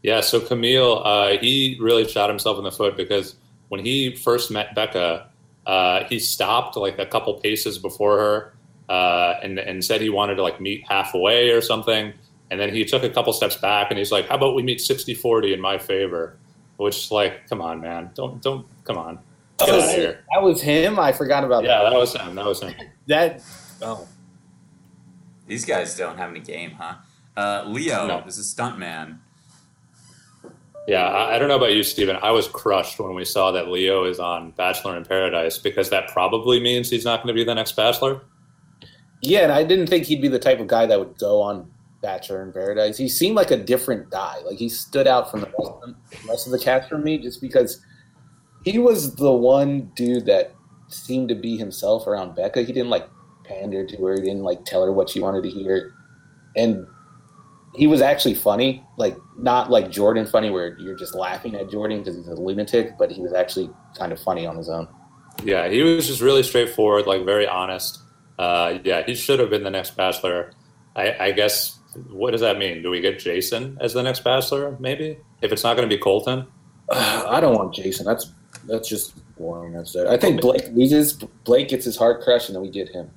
Yeah, 0.04 0.22
so 0.22 0.40
Kamil, 0.40 1.02
uh, 1.04 1.38
he 1.38 1.78
really 1.82 2.08
shot 2.08 2.30
himself 2.30 2.60
in 2.60 2.64
the 2.64 2.72
foot 2.72 2.96
because 2.96 3.36
when 3.70 3.84
he 3.84 4.14
first 4.14 4.52
met 4.52 4.76
Becca, 4.76 5.28
uh, 5.66 6.04
he 6.04 6.20
stopped 6.20 6.76
like 6.76 7.00
a 7.00 7.06
couple 7.06 7.34
paces 7.36 7.80
before 7.80 8.18
her 8.20 8.54
uh, 8.90 9.40
and, 9.42 9.58
and 9.58 9.84
said 9.84 10.02
he 10.02 10.10
wanted 10.10 10.36
to 10.36 10.44
like 10.44 10.62
meet 10.62 10.84
halfway 10.88 11.50
or 11.50 11.62
something. 11.62 12.14
And 12.52 12.60
then 12.60 12.72
he 12.72 12.86
took 12.86 13.04
a 13.04 13.10
couple 13.10 13.34
steps 13.34 13.56
back 13.56 13.88
and 13.90 13.98
he's 13.98 14.12
like, 14.12 14.28
how 14.28 14.36
about 14.36 14.56
we 14.56 14.62
meet 14.62 14.80
60 14.80 15.16
40 15.16 15.54
in 15.54 15.62
my 15.62 15.78
favor? 15.78 16.38
Which, 16.78 16.98
is 16.98 17.12
like, 17.12 17.50
come 17.50 17.62
on, 17.62 17.82
man. 17.82 18.12
Don't, 18.14 18.42
don't, 18.42 18.68
come 18.84 18.98
on. 18.98 19.18
Get 19.60 19.70
Oh, 19.70 19.80
out 19.82 19.90
of 19.90 19.96
here. 19.96 20.24
That 20.34 20.44
was 20.44 20.62
him. 20.62 21.00
I 21.00 21.12
forgot 21.12 21.44
about 21.44 21.64
Yeah, 21.64 21.78
that. 21.78 21.84
Yeah, 21.84 21.90
that 21.92 22.00
was 22.00 22.14
him. 22.16 22.36
That 22.36 22.46
was 22.46 22.62
him. 22.62 22.74
That 23.08 23.42
oh, 23.82 24.08
These 25.48 25.66
guys 25.66 25.96
don't 25.98 26.18
have 26.18 26.30
any 26.30 26.40
game, 26.42 26.72
huh? 26.72 26.96
Uh, 27.38 27.64
Leo 27.68 28.08
No. 28.08 28.20
is 28.26 28.38
a 28.40 28.42
stuntman. 28.42 29.20
Yeah, 30.88 31.04
I, 31.08 31.36
I 31.36 31.40
don't 31.40 31.48
know 31.48 31.56
about 31.56 31.74
you, 31.74 31.84
Stephen. 31.84 32.18
I 32.22 32.32
was 32.32 32.48
crushed 32.48 33.00
when 33.00 33.16
we 33.16 33.26
saw 33.26 33.52
that 33.52 33.70
Leo 33.70 34.04
is 34.06 34.20
on 34.20 34.52
Bachelor 34.52 34.96
in 34.98 35.04
Paradise 35.04 35.58
because 35.58 35.90
that 35.90 36.10
probably 36.10 36.60
means 36.60 36.90
he's 36.90 37.06
not 37.06 37.18
going 37.24 37.28
to 37.28 37.34
be 37.34 37.44
the 37.44 37.56
next 37.56 37.72
Bachelor. 37.76 38.22
yeah. 39.22 39.42
And 39.44 39.52
I 39.52 39.64
didn't 39.64 39.88
think 39.88 40.06
he'd 40.06 40.22
be 40.22 40.28
the 40.28 40.38
type 40.40 40.60
of 40.60 40.68
guy 40.68 40.86
that 40.86 41.00
would 41.00 41.18
go 41.18 41.42
on 41.42 41.72
Bachelor 42.02 42.44
in 42.44 42.52
Paradise. 42.54 42.98
He 42.98 43.10
seemed 43.10 43.36
like 43.36 43.50
a 43.52 43.58
different 43.58 44.12
guy. 44.12 44.38
Like 44.46 44.58
he 44.60 44.70
stood 44.70 45.08
out 45.08 45.32
from 45.32 45.42
the 45.42 45.48
rest 45.48 45.72
of 45.72 45.82
the, 45.82 45.96
rest 46.30 46.46
of 46.46 46.52
the 46.52 46.60
cast 46.60 46.88
for 46.90 47.00
me, 47.00 47.18
just 47.18 47.42
because 47.42 47.82
he 48.66 48.80
was 48.80 49.16
the 49.16 49.32
one 49.32 49.92
dude 49.96 50.26
that 50.26 50.56
seemed 50.88 51.30
to 51.30 51.36
be 51.36 51.56
himself 51.56 52.08
around 52.08 52.36
Becca. 52.36 52.64
He 52.64 52.74
didn't 52.74 52.90
like 52.90 53.08
pander 53.44 53.86
to 53.86 53.98
her. 53.98 54.16
He 54.16 54.22
didn't 54.22 54.42
like 54.42 54.66
tell 54.66 54.84
her 54.84 54.92
what 54.92 55.10
she 55.10 55.20
wanted 55.20 55.44
to 55.44 55.50
hear, 55.50 55.94
and 56.58 56.88
he 57.76 57.86
was 57.86 58.02
actually 58.02 58.34
funny. 58.34 58.84
Like 58.98 59.16
not 59.38 59.70
like 59.70 59.92
Jordan 59.92 60.26
funny, 60.26 60.50
where 60.50 60.78
you're 60.80 60.96
just 60.96 61.14
laughing 61.14 61.56
at 61.56 61.70
Jordan 61.70 62.00
because 62.00 62.18
he's 62.18 62.28
a 62.28 62.34
lunatic, 62.34 62.98
but 62.98 63.12
he 63.12 63.22
was 63.22 63.34
actually 63.34 63.70
kind 63.98 64.12
of 64.12 64.20
funny 64.20 64.48
on 64.48 64.58
his 64.58 64.68
own. 64.68 64.88
Yeah, 65.44 65.70
he 65.70 65.84
was 65.84 66.08
just 66.08 66.22
really 66.22 66.44
straightforward, 66.44 67.06
like 67.06 67.24
very 67.24 67.48
honest. 67.48 68.00
Uh, 68.40 68.80
yeah, 68.84 69.04
he 69.06 69.14
should 69.14 69.40
have 69.40 69.52
been 69.52 69.64
the 69.64 69.70
next 69.70 69.96
Bachelor. 69.96 70.52
I, 70.96 71.16
I 71.20 71.32
guess. 71.32 71.80
What 72.10 72.32
does 72.32 72.42
that 72.42 72.58
mean? 72.58 72.82
Do 72.82 72.90
we 72.90 73.00
get 73.00 73.20
Jason 73.20 73.78
as 73.80 73.94
the 73.94 74.04
next 74.04 74.24
Bachelor? 74.26 74.76
Maybe 74.82 75.18
if 75.42 75.54
it's 75.54 75.64
not 75.64 75.78
going 75.78 75.88
to 75.88 75.96
be 75.96 76.02
Colton. 76.02 76.46
I 76.92 77.40
don't 77.40 77.56
want 77.56 77.74
Jason. 77.74 78.06
That's 78.06 78.34
that's 78.66 78.88
just 78.88 79.14
boring. 79.38 79.74
That's 79.74 79.96
it. 79.96 80.08
I 80.08 80.18
think 80.18 80.42
Blake 80.42 80.70
loses. 80.72 81.14
Blake 81.14 81.70
gets 81.70 81.86
his 81.86 81.98
heart 81.98 82.24
crushed, 82.24 82.50
and 82.50 82.56
then 82.56 82.64
we 82.64 82.70
get 82.70 82.90
him. 82.90 83.12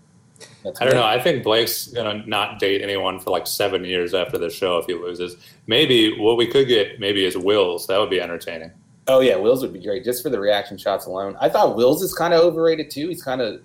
That's 0.63 0.81
I 0.81 0.85
don't 0.85 0.95
know. 0.95 1.05
I 1.05 1.21
think 1.21 1.43
Blake's 1.43 1.89
going 1.89 2.23
to 2.23 2.29
not 2.29 2.59
date 2.59 2.83
anyone 2.83 3.19
for 3.19 3.31
like 3.31 3.47
seven 3.47 3.85
years 3.85 4.15
after 4.15 4.39
the 4.39 4.51
show 4.51 4.79
if 4.79 4.87
he 4.87 4.95
loses. 4.95 5.37
Maybe 5.67 6.19
what 6.19 6.37
we 6.37 6.47
could 6.47 6.69
get 6.69 7.01
maybe 7.01 7.25
is 7.25 7.37
Wills. 7.37 7.87
That 7.87 7.99
would 7.99 8.11
be 8.11 8.21
entertaining. 8.21 8.73
Oh 9.07 9.21
yeah, 9.21 9.37
Wills 9.37 9.63
would 9.63 9.73
be 9.73 9.83
great 9.83 10.05
just 10.05 10.23
for 10.23 10.31
the 10.31 10.39
reaction 10.39 10.77
shots 10.77 11.07
alone. 11.07 11.37
I 11.41 11.49
thought 11.49 11.77
Wills 11.77 12.03
is 12.03 12.15
kind 12.15 12.35
of 12.35 12.41
overrated 12.43 12.91
too. 12.91 13.09
He's 13.09 13.23
kind 13.23 13.41
of 13.41 13.63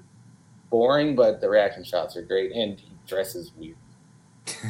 boring, 0.70 1.16
but 1.16 1.42
the 1.42 1.50
reaction 1.50 1.84
shots 1.84 2.16
are 2.16 2.22
great, 2.22 2.52
and 2.54 2.80
he 2.80 2.92
dresses 3.06 3.52
weird. 3.58 3.76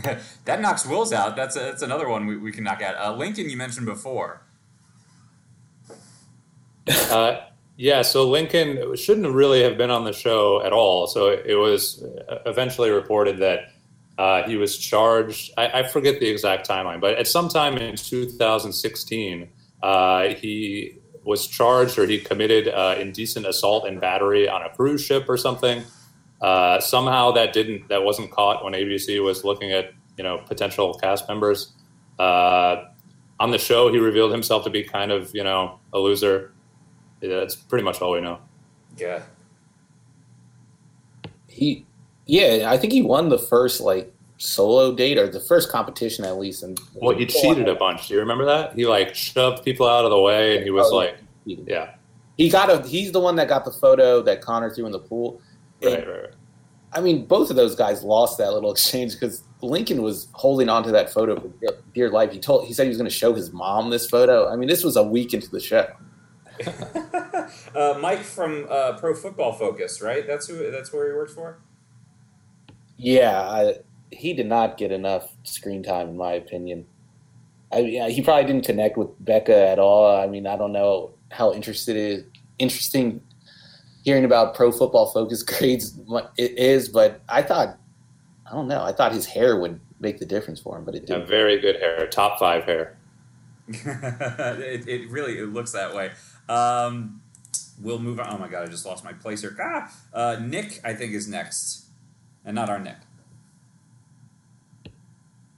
that 0.46 0.62
knocks 0.62 0.86
Wills 0.86 1.14
out. 1.14 1.36
That's 1.36 1.56
a, 1.56 1.60
that's 1.60 1.82
another 1.82 2.10
one 2.10 2.26
we, 2.26 2.38
we 2.38 2.52
can 2.52 2.64
knock 2.64 2.82
out. 2.82 2.96
Uh, 2.96 3.16
Lincoln, 3.16 3.50
you 3.50 3.58
mentioned 3.58 3.86
before. 3.86 4.42
Uh, 6.88 7.40
yeah, 7.76 8.02
so 8.02 8.30
Lincoln 8.30 8.96
shouldn't 8.96 9.34
really 9.34 9.64
have 9.64 9.78
been 9.78 9.90
on 9.90 10.04
the 10.04 10.14
show 10.14 10.62
at 10.64 10.74
all. 10.74 11.08
So 11.08 11.30
it 11.30 11.56
was 11.56 12.04
eventually 12.46 12.92
reported 12.92 13.40
that 13.40 13.72
uh, 14.18 14.44
he 14.44 14.58
was 14.58 14.78
charged. 14.78 15.52
I, 15.58 15.80
I, 15.80 15.84
forget 15.84 16.20
the 16.20 16.28
exact 16.28 16.68
timeline, 16.68 17.02
but 17.02 17.16
at 17.16 17.28
some 17.28 17.50
time 17.50 17.78
in 17.78 17.96
2016, 17.96 19.50
uh, 19.82 20.28
he 20.30 21.00
was 21.24 21.48
charged 21.48 21.98
or 21.98 22.06
he 22.06 22.20
committed 22.20 22.68
uh, 22.68 22.96
indecent 23.00 23.46
assault 23.48 23.88
and 23.88 24.00
battery 24.00 24.48
on 24.48 24.62
a 24.62 24.70
cruise 24.70 25.04
ship 25.04 25.26
or 25.28 25.38
something. 25.38 25.84
Uh, 26.42 26.80
somehow 26.80 27.32
that 27.32 27.54
didn't 27.54 27.88
that 27.88 28.04
wasn't 28.04 28.30
caught 28.30 28.64
when 28.64 28.74
ABC 28.74 29.24
was 29.24 29.44
looking 29.44 29.72
at 29.72 29.94
you 30.18 30.24
know 30.24 30.38
potential 30.40 30.94
cast 30.96 31.28
members. 31.28 31.72
Uh, 32.20 32.84
on 33.40 33.52
the 33.52 33.58
show, 33.58 33.92
he 33.92 33.98
revealed 33.98 34.32
himself 34.32 34.64
to 34.66 34.70
be 34.70 34.84
kind 34.84 35.12
of 35.12 35.34
you 35.34 35.44
know 35.44 35.80
a 35.92 36.00
loser. 36.00 36.52
Yeah, 37.24 37.40
that's 37.40 37.56
pretty 37.56 37.86
much 37.86 38.02
all 38.02 38.12
we 38.12 38.20
know. 38.22 38.40
Yeah. 38.98 39.22
He, 41.48 41.86
yeah, 42.26 42.66
I 42.70 42.78
think 42.78 42.92
he 42.94 43.02
won 43.02 43.30
the 43.30 43.38
first 43.38 43.80
like 43.80 44.14
solo 44.38 44.94
date 44.94 45.18
or 45.18 45.28
the 45.28 45.40
first 45.40 45.70
competition 45.72 46.26
at 46.26 46.38
least. 46.38 46.64
And 46.64 46.80
well, 46.96 47.16
he 47.16 47.26
cheated 47.26 47.70
a 47.70 47.76
bunch. 47.76 48.08
Do 48.10 48.16
you 48.16 48.20
remember 48.20 48.46
that? 48.46 48.74
He 48.74 48.86
like 48.86 49.16
shoved 49.16 49.64
people 49.64 49.88
out 49.88 50.04
of 50.04 50.12
the 50.12 50.20
way, 50.20 50.56
and 50.58 50.66
he 50.66 50.70
was 50.72 50.92
Oh, 50.92 50.96
like, 50.98 51.16
yeah. 51.46 51.58
yeah, 51.66 51.90
He 52.38 52.50
got 52.50 52.70
a. 52.70 52.86
He's 52.88 53.12
the 53.14 53.20
one 53.20 53.36
that 53.38 53.48
got 53.48 53.64
the 53.66 53.72
photo 53.72 54.22
that 54.24 54.42
Connor 54.42 54.70
threw 54.70 54.86
in 54.86 54.92
the 54.92 55.00
pool. 55.00 55.40
right, 55.82 56.06
right. 56.06 56.22
right. 56.24 56.30
I 56.96 57.02
mean, 57.02 57.26
both 57.26 57.50
of 57.50 57.56
those 57.56 57.76
guys 57.76 58.04
lost 58.04 58.38
that 58.40 58.52
little 58.54 58.72
exchange 58.74 59.14
because 59.14 59.44
Lincoln 59.62 60.02
was 60.02 60.28
holding 60.34 60.68
on 60.70 60.84
to 60.84 60.92
that 60.92 61.12
photo 61.12 61.40
for 61.40 61.48
dear- 61.62 61.78
dear 61.94 62.10
life. 62.10 62.32
He 62.34 62.40
told 62.40 62.66
he 62.68 62.74
said 62.74 62.84
he 62.84 62.90
was 62.90 62.98
going 62.98 63.10
to 63.10 63.16
show 63.16 63.34
his 63.34 63.54
mom 63.54 63.90
this 63.92 64.10
photo. 64.10 64.52
I 64.52 64.56
mean, 64.58 64.68
this 64.68 64.84
was 64.84 64.96
a 64.98 65.04
week 65.04 65.34
into 65.34 65.50
the 65.50 65.60
show. 65.60 65.88
uh, 67.76 67.98
Mike 68.00 68.22
from 68.24 68.68
uh, 68.70 68.94
Pro 68.98 69.14
Football 69.16 69.54
Focus, 69.54 70.02
right? 70.02 70.26
That's 70.28 70.48
who. 70.48 70.72
That's 70.72 70.94
where 70.94 71.08
he 71.10 71.16
works 71.16 71.34
for. 71.34 71.60
Yeah, 72.98 73.42
I, 73.42 73.76
he 74.12 74.34
did 74.34 74.48
not 74.48 74.78
get 74.78 74.92
enough 74.92 75.36
screen 75.44 75.84
time, 75.84 76.10
in 76.10 76.18
my 76.18 76.34
opinion. 76.34 76.86
I, 77.72 77.80
yeah, 77.80 78.10
he 78.10 78.22
probably 78.22 78.46
didn't 78.46 78.66
connect 78.66 78.98
with 78.98 79.10
Becca 79.20 79.56
at 79.56 79.80
all. 79.80 80.16
I 80.16 80.28
mean, 80.28 80.48
I 80.48 80.58
don't 80.58 80.72
know 80.74 81.16
how 81.32 81.54
interested 81.54 81.96
is 81.98 82.24
interesting 82.60 83.22
hearing 84.04 84.26
about 84.26 84.56
Pro 84.56 84.72
Football 84.72 85.12
Focus 85.12 85.44
grades 85.46 85.98
it 86.38 86.58
is, 86.58 86.90
but 86.90 87.22
I 87.30 87.42
thought, 87.42 87.78
I 88.46 88.52
don't 88.52 88.68
know, 88.68 88.84
I 88.84 88.94
thought 88.94 89.14
his 89.14 89.26
hair 89.26 89.60
would 89.60 89.80
make 90.00 90.20
the 90.20 90.26
difference 90.26 90.60
for 90.62 90.78
him, 90.78 90.86
but 90.86 90.96
it 90.96 91.04
Yeah, 91.08 91.20
didn't. 91.20 91.28
very 91.28 91.60
good 91.60 91.78
hair, 91.78 92.08
top 92.08 92.40
five 92.40 92.66
hair. 92.66 92.98
it, 93.68 94.88
it 94.88 95.10
really 95.10 95.38
it 95.38 95.50
looks 95.54 95.72
that 95.72 95.96
way. 95.96 96.12
Um, 96.50 97.22
we'll 97.82 98.00
move 98.00 98.20
on. 98.20 98.28
Oh 98.34 98.38
my 98.38 98.48
god, 98.48 98.64
I 98.64 98.68
just 98.72 98.86
lost 98.86 99.04
my 99.04 99.14
place 99.14 99.42
here. 99.42 99.56
Ah, 99.62 99.92
uh, 100.14 100.40
Nick, 100.42 100.80
I 100.84 100.94
think 100.94 101.14
is 101.14 101.28
next, 101.28 101.86
and 102.46 102.56
not 102.56 102.70
our 102.70 102.80
Nick. 102.80 102.98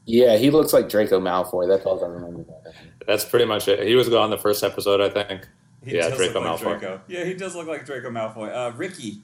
Yeah, 0.05 0.37
he 0.37 0.51
looks 0.51 0.71
like 0.71 0.87
Draco 0.87 1.19
Malfoy. 1.19 1.67
That's 1.67 1.85
all 1.85 2.03
I 2.03 2.07
remember. 2.07 2.41
About. 2.41 2.73
That's 3.07 3.25
pretty 3.25 3.45
much 3.45 3.67
it. 3.67 3.87
He 3.87 3.95
was 3.95 4.07
gone 4.07 4.29
the 4.29 4.37
first 4.37 4.63
episode, 4.63 5.01
I 5.01 5.09
think. 5.09 5.47
He 5.83 5.95
Yeah, 5.95 6.09
does 6.09 6.17
Draco 6.17 6.41
like 6.41 6.59
Malfoy. 6.59 6.79
Draco. 6.79 7.01
Yeah, 7.07 7.23
he 7.25 7.33
does 7.33 7.55
look 7.55 7.67
like 7.67 7.85
Draco 7.85 8.09
Malfoy. 8.11 8.53
Uh, 8.53 8.71
Ricky. 8.75 9.21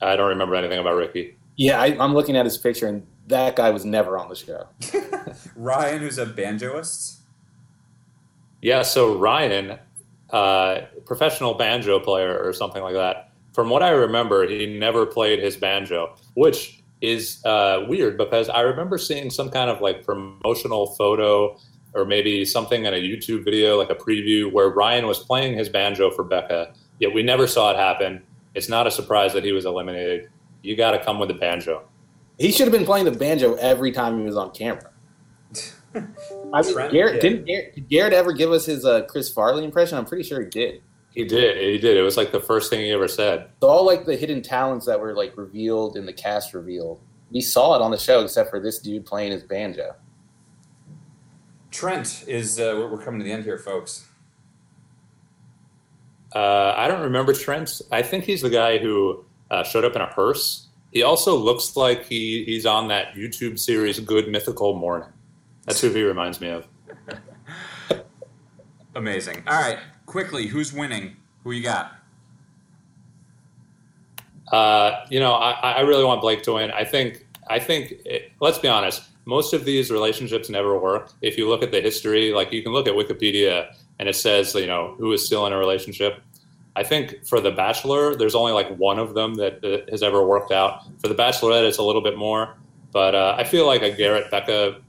I 0.00 0.16
don't 0.16 0.28
remember 0.28 0.54
anything 0.54 0.78
about 0.78 0.94
Ricky. 0.96 1.36
Yeah, 1.56 1.80
I, 1.80 1.96
I'm 2.02 2.14
looking 2.14 2.36
at 2.36 2.44
his 2.46 2.56
picture, 2.56 2.86
and 2.86 3.06
that 3.26 3.56
guy 3.56 3.70
was 3.70 3.84
never 3.84 4.16
on 4.16 4.28
the 4.28 4.34
show. 4.36 4.66
Ryan, 5.56 6.00
who's 6.00 6.18
a 6.18 6.26
banjoist. 6.26 7.18
Yeah, 8.62 8.82
so 8.82 9.16
Ryan, 9.16 9.78
uh, 10.30 10.82
professional 11.06 11.54
banjo 11.54 11.98
player 11.98 12.38
or 12.42 12.52
something 12.52 12.82
like 12.82 12.94
that. 12.94 13.32
From 13.54 13.68
what 13.68 13.82
I 13.82 13.90
remember, 13.90 14.46
he 14.46 14.66
never 14.78 15.06
played 15.06 15.40
his 15.40 15.56
banjo, 15.56 16.14
which 16.34 16.82
is 17.00 17.44
uh, 17.44 17.84
weird 17.88 18.18
because 18.18 18.48
I 18.48 18.60
remember 18.60 18.98
seeing 18.98 19.30
some 19.30 19.50
kind 19.50 19.70
of 19.70 19.80
like 19.80 20.04
promotional 20.04 20.94
photo 20.94 21.58
or 21.94 22.04
maybe 22.04 22.44
something 22.44 22.84
in 22.84 22.94
a 22.94 22.96
YouTube 22.96 23.44
video, 23.44 23.76
like 23.76 23.90
a 23.90 23.94
preview, 23.94 24.52
where 24.52 24.68
Ryan 24.68 25.06
was 25.06 25.18
playing 25.18 25.56
his 25.56 25.68
banjo 25.68 26.10
for 26.10 26.22
Becca. 26.22 26.72
Yet 27.00 27.12
we 27.12 27.22
never 27.22 27.46
saw 27.46 27.72
it 27.72 27.76
happen. 27.76 28.22
It's 28.54 28.68
not 28.68 28.86
a 28.86 28.90
surprise 28.90 29.32
that 29.32 29.44
he 29.44 29.52
was 29.52 29.64
eliminated. 29.64 30.30
You 30.62 30.76
got 30.76 30.92
to 30.92 31.02
come 31.02 31.18
with 31.18 31.28
the 31.28 31.34
banjo. 31.34 31.82
He 32.38 32.52
should 32.52 32.66
have 32.66 32.72
been 32.72 32.84
playing 32.84 33.06
the 33.06 33.12
banjo 33.12 33.54
every 33.54 33.90
time 33.90 34.18
he 34.18 34.24
was 34.24 34.36
on 34.36 34.50
camera. 34.52 34.89
I 36.54 36.62
mean, 36.62 36.90
Garrett, 36.90 37.20
didn't 37.20 37.46
Garrett, 37.46 37.74
did 37.74 37.88
Garrett 37.88 38.12
ever 38.12 38.32
give 38.32 38.52
us 38.52 38.66
his 38.66 38.84
uh, 38.84 39.02
Chris 39.02 39.30
Farley 39.30 39.64
impression? 39.64 39.98
I'm 39.98 40.04
pretty 40.04 40.22
sure 40.22 40.40
he 40.40 40.48
did. 40.48 40.82
He 41.14 41.24
did. 41.24 41.56
He 41.56 41.78
did. 41.78 41.96
It 41.96 42.02
was 42.02 42.16
like 42.16 42.30
the 42.30 42.40
first 42.40 42.70
thing 42.70 42.80
he 42.80 42.92
ever 42.92 43.08
said. 43.08 43.48
So 43.60 43.68
all 43.68 43.84
like 43.84 44.06
the 44.06 44.16
hidden 44.16 44.42
talents 44.42 44.86
that 44.86 45.00
were 45.00 45.14
like 45.14 45.36
revealed 45.36 45.96
in 45.96 46.06
the 46.06 46.12
cast 46.12 46.54
reveal, 46.54 47.00
we 47.32 47.40
saw 47.40 47.74
it 47.74 47.82
on 47.82 47.90
the 47.90 47.98
show, 47.98 48.22
except 48.22 48.50
for 48.50 48.60
this 48.60 48.78
dude 48.78 49.04
playing 49.04 49.32
his 49.32 49.42
banjo. 49.42 49.96
Trent 51.72 52.24
is. 52.28 52.60
Uh, 52.60 52.74
we're, 52.76 52.92
we're 52.92 53.02
coming 53.02 53.20
to 53.20 53.24
the 53.24 53.32
end 53.32 53.44
here, 53.44 53.58
folks. 53.58 54.06
Uh, 56.34 56.74
I 56.76 56.86
don't 56.86 57.02
remember 57.02 57.32
Trent. 57.32 57.82
I 57.90 58.02
think 58.02 58.24
he's 58.24 58.42
the 58.42 58.50
guy 58.50 58.78
who 58.78 59.24
uh, 59.50 59.64
showed 59.64 59.84
up 59.84 59.96
in 59.96 60.02
a 60.02 60.06
hearse. 60.06 60.68
He 60.92 61.02
also 61.02 61.36
looks 61.36 61.76
like 61.76 62.06
he, 62.06 62.44
he's 62.44 62.66
on 62.66 62.88
that 62.88 63.14
YouTube 63.14 63.58
series 63.58 63.98
Good 64.00 64.28
Mythical 64.28 64.74
Morning. 64.74 65.08
That's 65.64 65.80
who 65.80 65.90
he 65.90 66.02
reminds 66.02 66.40
me 66.40 66.48
of. 66.48 66.66
Amazing. 68.94 69.42
All 69.46 69.60
right, 69.60 69.78
quickly, 70.06 70.46
who's 70.46 70.72
winning? 70.72 71.16
Who 71.44 71.52
you 71.52 71.62
got? 71.62 71.92
Uh, 74.52 75.04
you 75.10 75.20
know, 75.20 75.32
I, 75.32 75.72
I 75.72 75.80
really 75.80 76.04
want 76.04 76.20
Blake 76.20 76.42
to 76.44 76.54
win. 76.54 76.70
I 76.70 76.84
think. 76.84 77.26
I 77.48 77.58
think. 77.58 77.92
It, 78.04 78.32
let's 78.40 78.58
be 78.58 78.68
honest. 78.68 79.02
Most 79.26 79.52
of 79.52 79.64
these 79.64 79.90
relationships 79.90 80.50
never 80.50 80.78
work. 80.78 81.12
If 81.22 81.38
you 81.38 81.48
look 81.48 81.62
at 81.62 81.70
the 81.70 81.80
history, 81.80 82.32
like 82.32 82.52
you 82.52 82.62
can 82.62 82.72
look 82.72 82.88
at 82.88 82.94
Wikipedia 82.94 83.72
and 84.00 84.08
it 84.08 84.16
says, 84.16 84.54
you 84.54 84.66
know, 84.66 84.96
who 84.98 85.12
is 85.12 85.24
still 85.24 85.46
in 85.46 85.52
a 85.52 85.58
relationship. 85.58 86.22
I 86.74 86.82
think 86.82 87.26
for 87.26 87.40
The 87.40 87.50
Bachelor, 87.50 88.16
there's 88.16 88.34
only 88.34 88.52
like 88.52 88.74
one 88.76 88.98
of 88.98 89.14
them 89.14 89.34
that, 89.34 89.60
that 89.60 89.90
has 89.90 90.02
ever 90.02 90.26
worked 90.26 90.50
out. 90.50 90.84
For 91.00 91.08
The 91.08 91.14
Bachelorette, 91.14 91.68
it's 91.68 91.78
a 91.78 91.82
little 91.82 92.00
bit 92.00 92.16
more. 92.16 92.56
But 92.92 93.14
uh, 93.14 93.36
I 93.38 93.44
feel 93.44 93.66
like 93.66 93.82
a 93.82 93.90
Garrett 93.90 94.30
Becca 94.30 94.80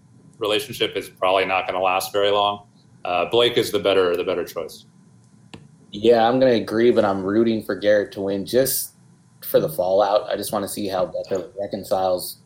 relationship 0.42 0.98
is 0.98 1.08
probably 1.10 1.46
not 1.46 1.68
going 1.68 1.76
to 1.76 1.84
last 1.84 2.12
very 2.12 2.32
long. 2.32 2.68
Uh, 3.06 3.26
Blake 3.30 3.58
is 3.58 3.72
the 3.72 3.80
better 3.80 4.16
the 4.16 4.24
better 4.24 4.44
choice. 4.44 4.86
Yeah, 5.92 6.28
I'm 6.28 6.40
gonna 6.40 6.54
agree, 6.54 6.92
but 6.92 7.04
I'm 7.04 7.24
rooting 7.24 7.64
for 7.64 7.76
Garrett 7.76 8.12
to 8.14 8.22
win 8.22 8.46
just 8.46 8.94
for 9.42 9.60
the 9.60 9.70
fallout. 9.70 10.30
I 10.30 10.38
just 10.38 10.54
want 10.54 10.64
to 10.64 10.70
see 10.70 10.88
how 10.88 11.06
Becca 11.06 11.50
reconciles 11.60 12.38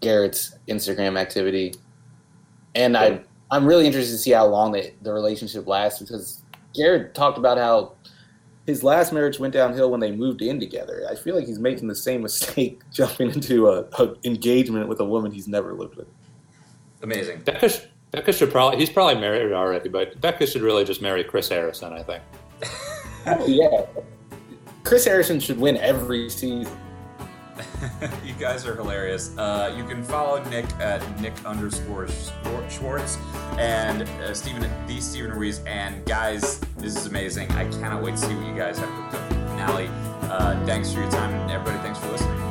Garrett's 0.00 0.56
Instagram 0.68 1.18
activity, 1.18 1.74
and 2.74 2.96
I 2.96 3.20
I'm 3.50 3.64
really 3.64 3.86
interested 3.86 4.12
to 4.12 4.18
see 4.18 4.32
how 4.32 4.46
long 4.46 4.72
the 4.72 4.92
the 5.02 5.12
relationship 5.12 5.66
lasts 5.66 6.00
because 6.00 6.42
Garrett 6.74 7.14
talked 7.14 7.38
about 7.38 7.56
how 7.56 7.94
his 8.66 8.82
last 8.82 9.12
marriage 9.12 9.38
went 9.38 9.54
downhill 9.54 9.90
when 9.90 10.00
they 10.00 10.10
moved 10.10 10.42
in 10.42 10.58
together. 10.58 11.06
I 11.08 11.14
feel 11.14 11.36
like 11.36 11.46
he's 11.46 11.60
making 11.60 11.86
the 11.86 11.94
same 11.94 12.22
mistake 12.22 12.80
jumping 12.92 13.30
into 13.30 13.68
a, 13.68 13.82
a 13.98 14.14
engagement 14.24 14.88
with 14.88 15.00
a 15.00 15.04
woman 15.04 15.30
he's 15.30 15.48
never 15.48 15.72
lived 15.72 15.96
with. 15.96 16.08
Amazing. 17.06 17.38
Becca, 17.42 17.70
Becca 18.10 18.32
should 18.32 18.50
probably 18.50 18.80
he's 18.80 18.90
probably 18.90 19.14
married 19.14 19.52
already, 19.52 19.88
but 19.88 20.20
Becca 20.20 20.44
should 20.44 20.62
really 20.62 20.84
just 20.84 21.00
marry 21.00 21.22
Chris 21.22 21.48
Harrison. 21.48 21.92
I 21.92 22.02
think. 22.02 22.22
Oh, 23.28 23.44
yeah, 23.44 23.84
Chris 24.84 25.04
Harrison 25.04 25.40
should 25.40 25.58
win 25.58 25.78
every 25.78 26.30
season. 26.30 26.72
you 28.24 28.32
guys 28.38 28.64
are 28.64 28.76
hilarious. 28.76 29.36
Uh, 29.36 29.74
you 29.76 29.82
can 29.82 30.04
follow 30.04 30.40
Nick 30.44 30.64
at 30.78 31.02
Nick 31.20 31.32
underscore 31.44 32.06
Schwartz 32.70 33.18
and 33.58 34.02
uh, 34.02 34.32
Stephen 34.32 34.62
at 34.62 34.86
the 34.86 35.00
Stephen 35.00 35.32
Ruiz. 35.32 35.58
And 35.66 36.04
guys, 36.04 36.60
this 36.78 36.94
is 36.94 37.06
amazing. 37.06 37.50
I 37.50 37.64
cannot 37.64 38.00
wait 38.00 38.12
to 38.12 38.18
see 38.18 38.34
what 38.36 38.46
you 38.46 38.54
guys 38.54 38.78
have 38.78 38.88
cooked 38.90 39.14
up 39.14 39.28
for 39.32 39.34
the 39.34 39.46
finale. 39.48 39.88
Uh, 40.30 40.64
thanks 40.64 40.92
for 40.92 41.00
your 41.00 41.10
time, 41.10 41.34
and 41.34 41.50
everybody, 41.50 41.82
thanks 41.82 41.98
for 41.98 42.12
listening. 42.12 42.45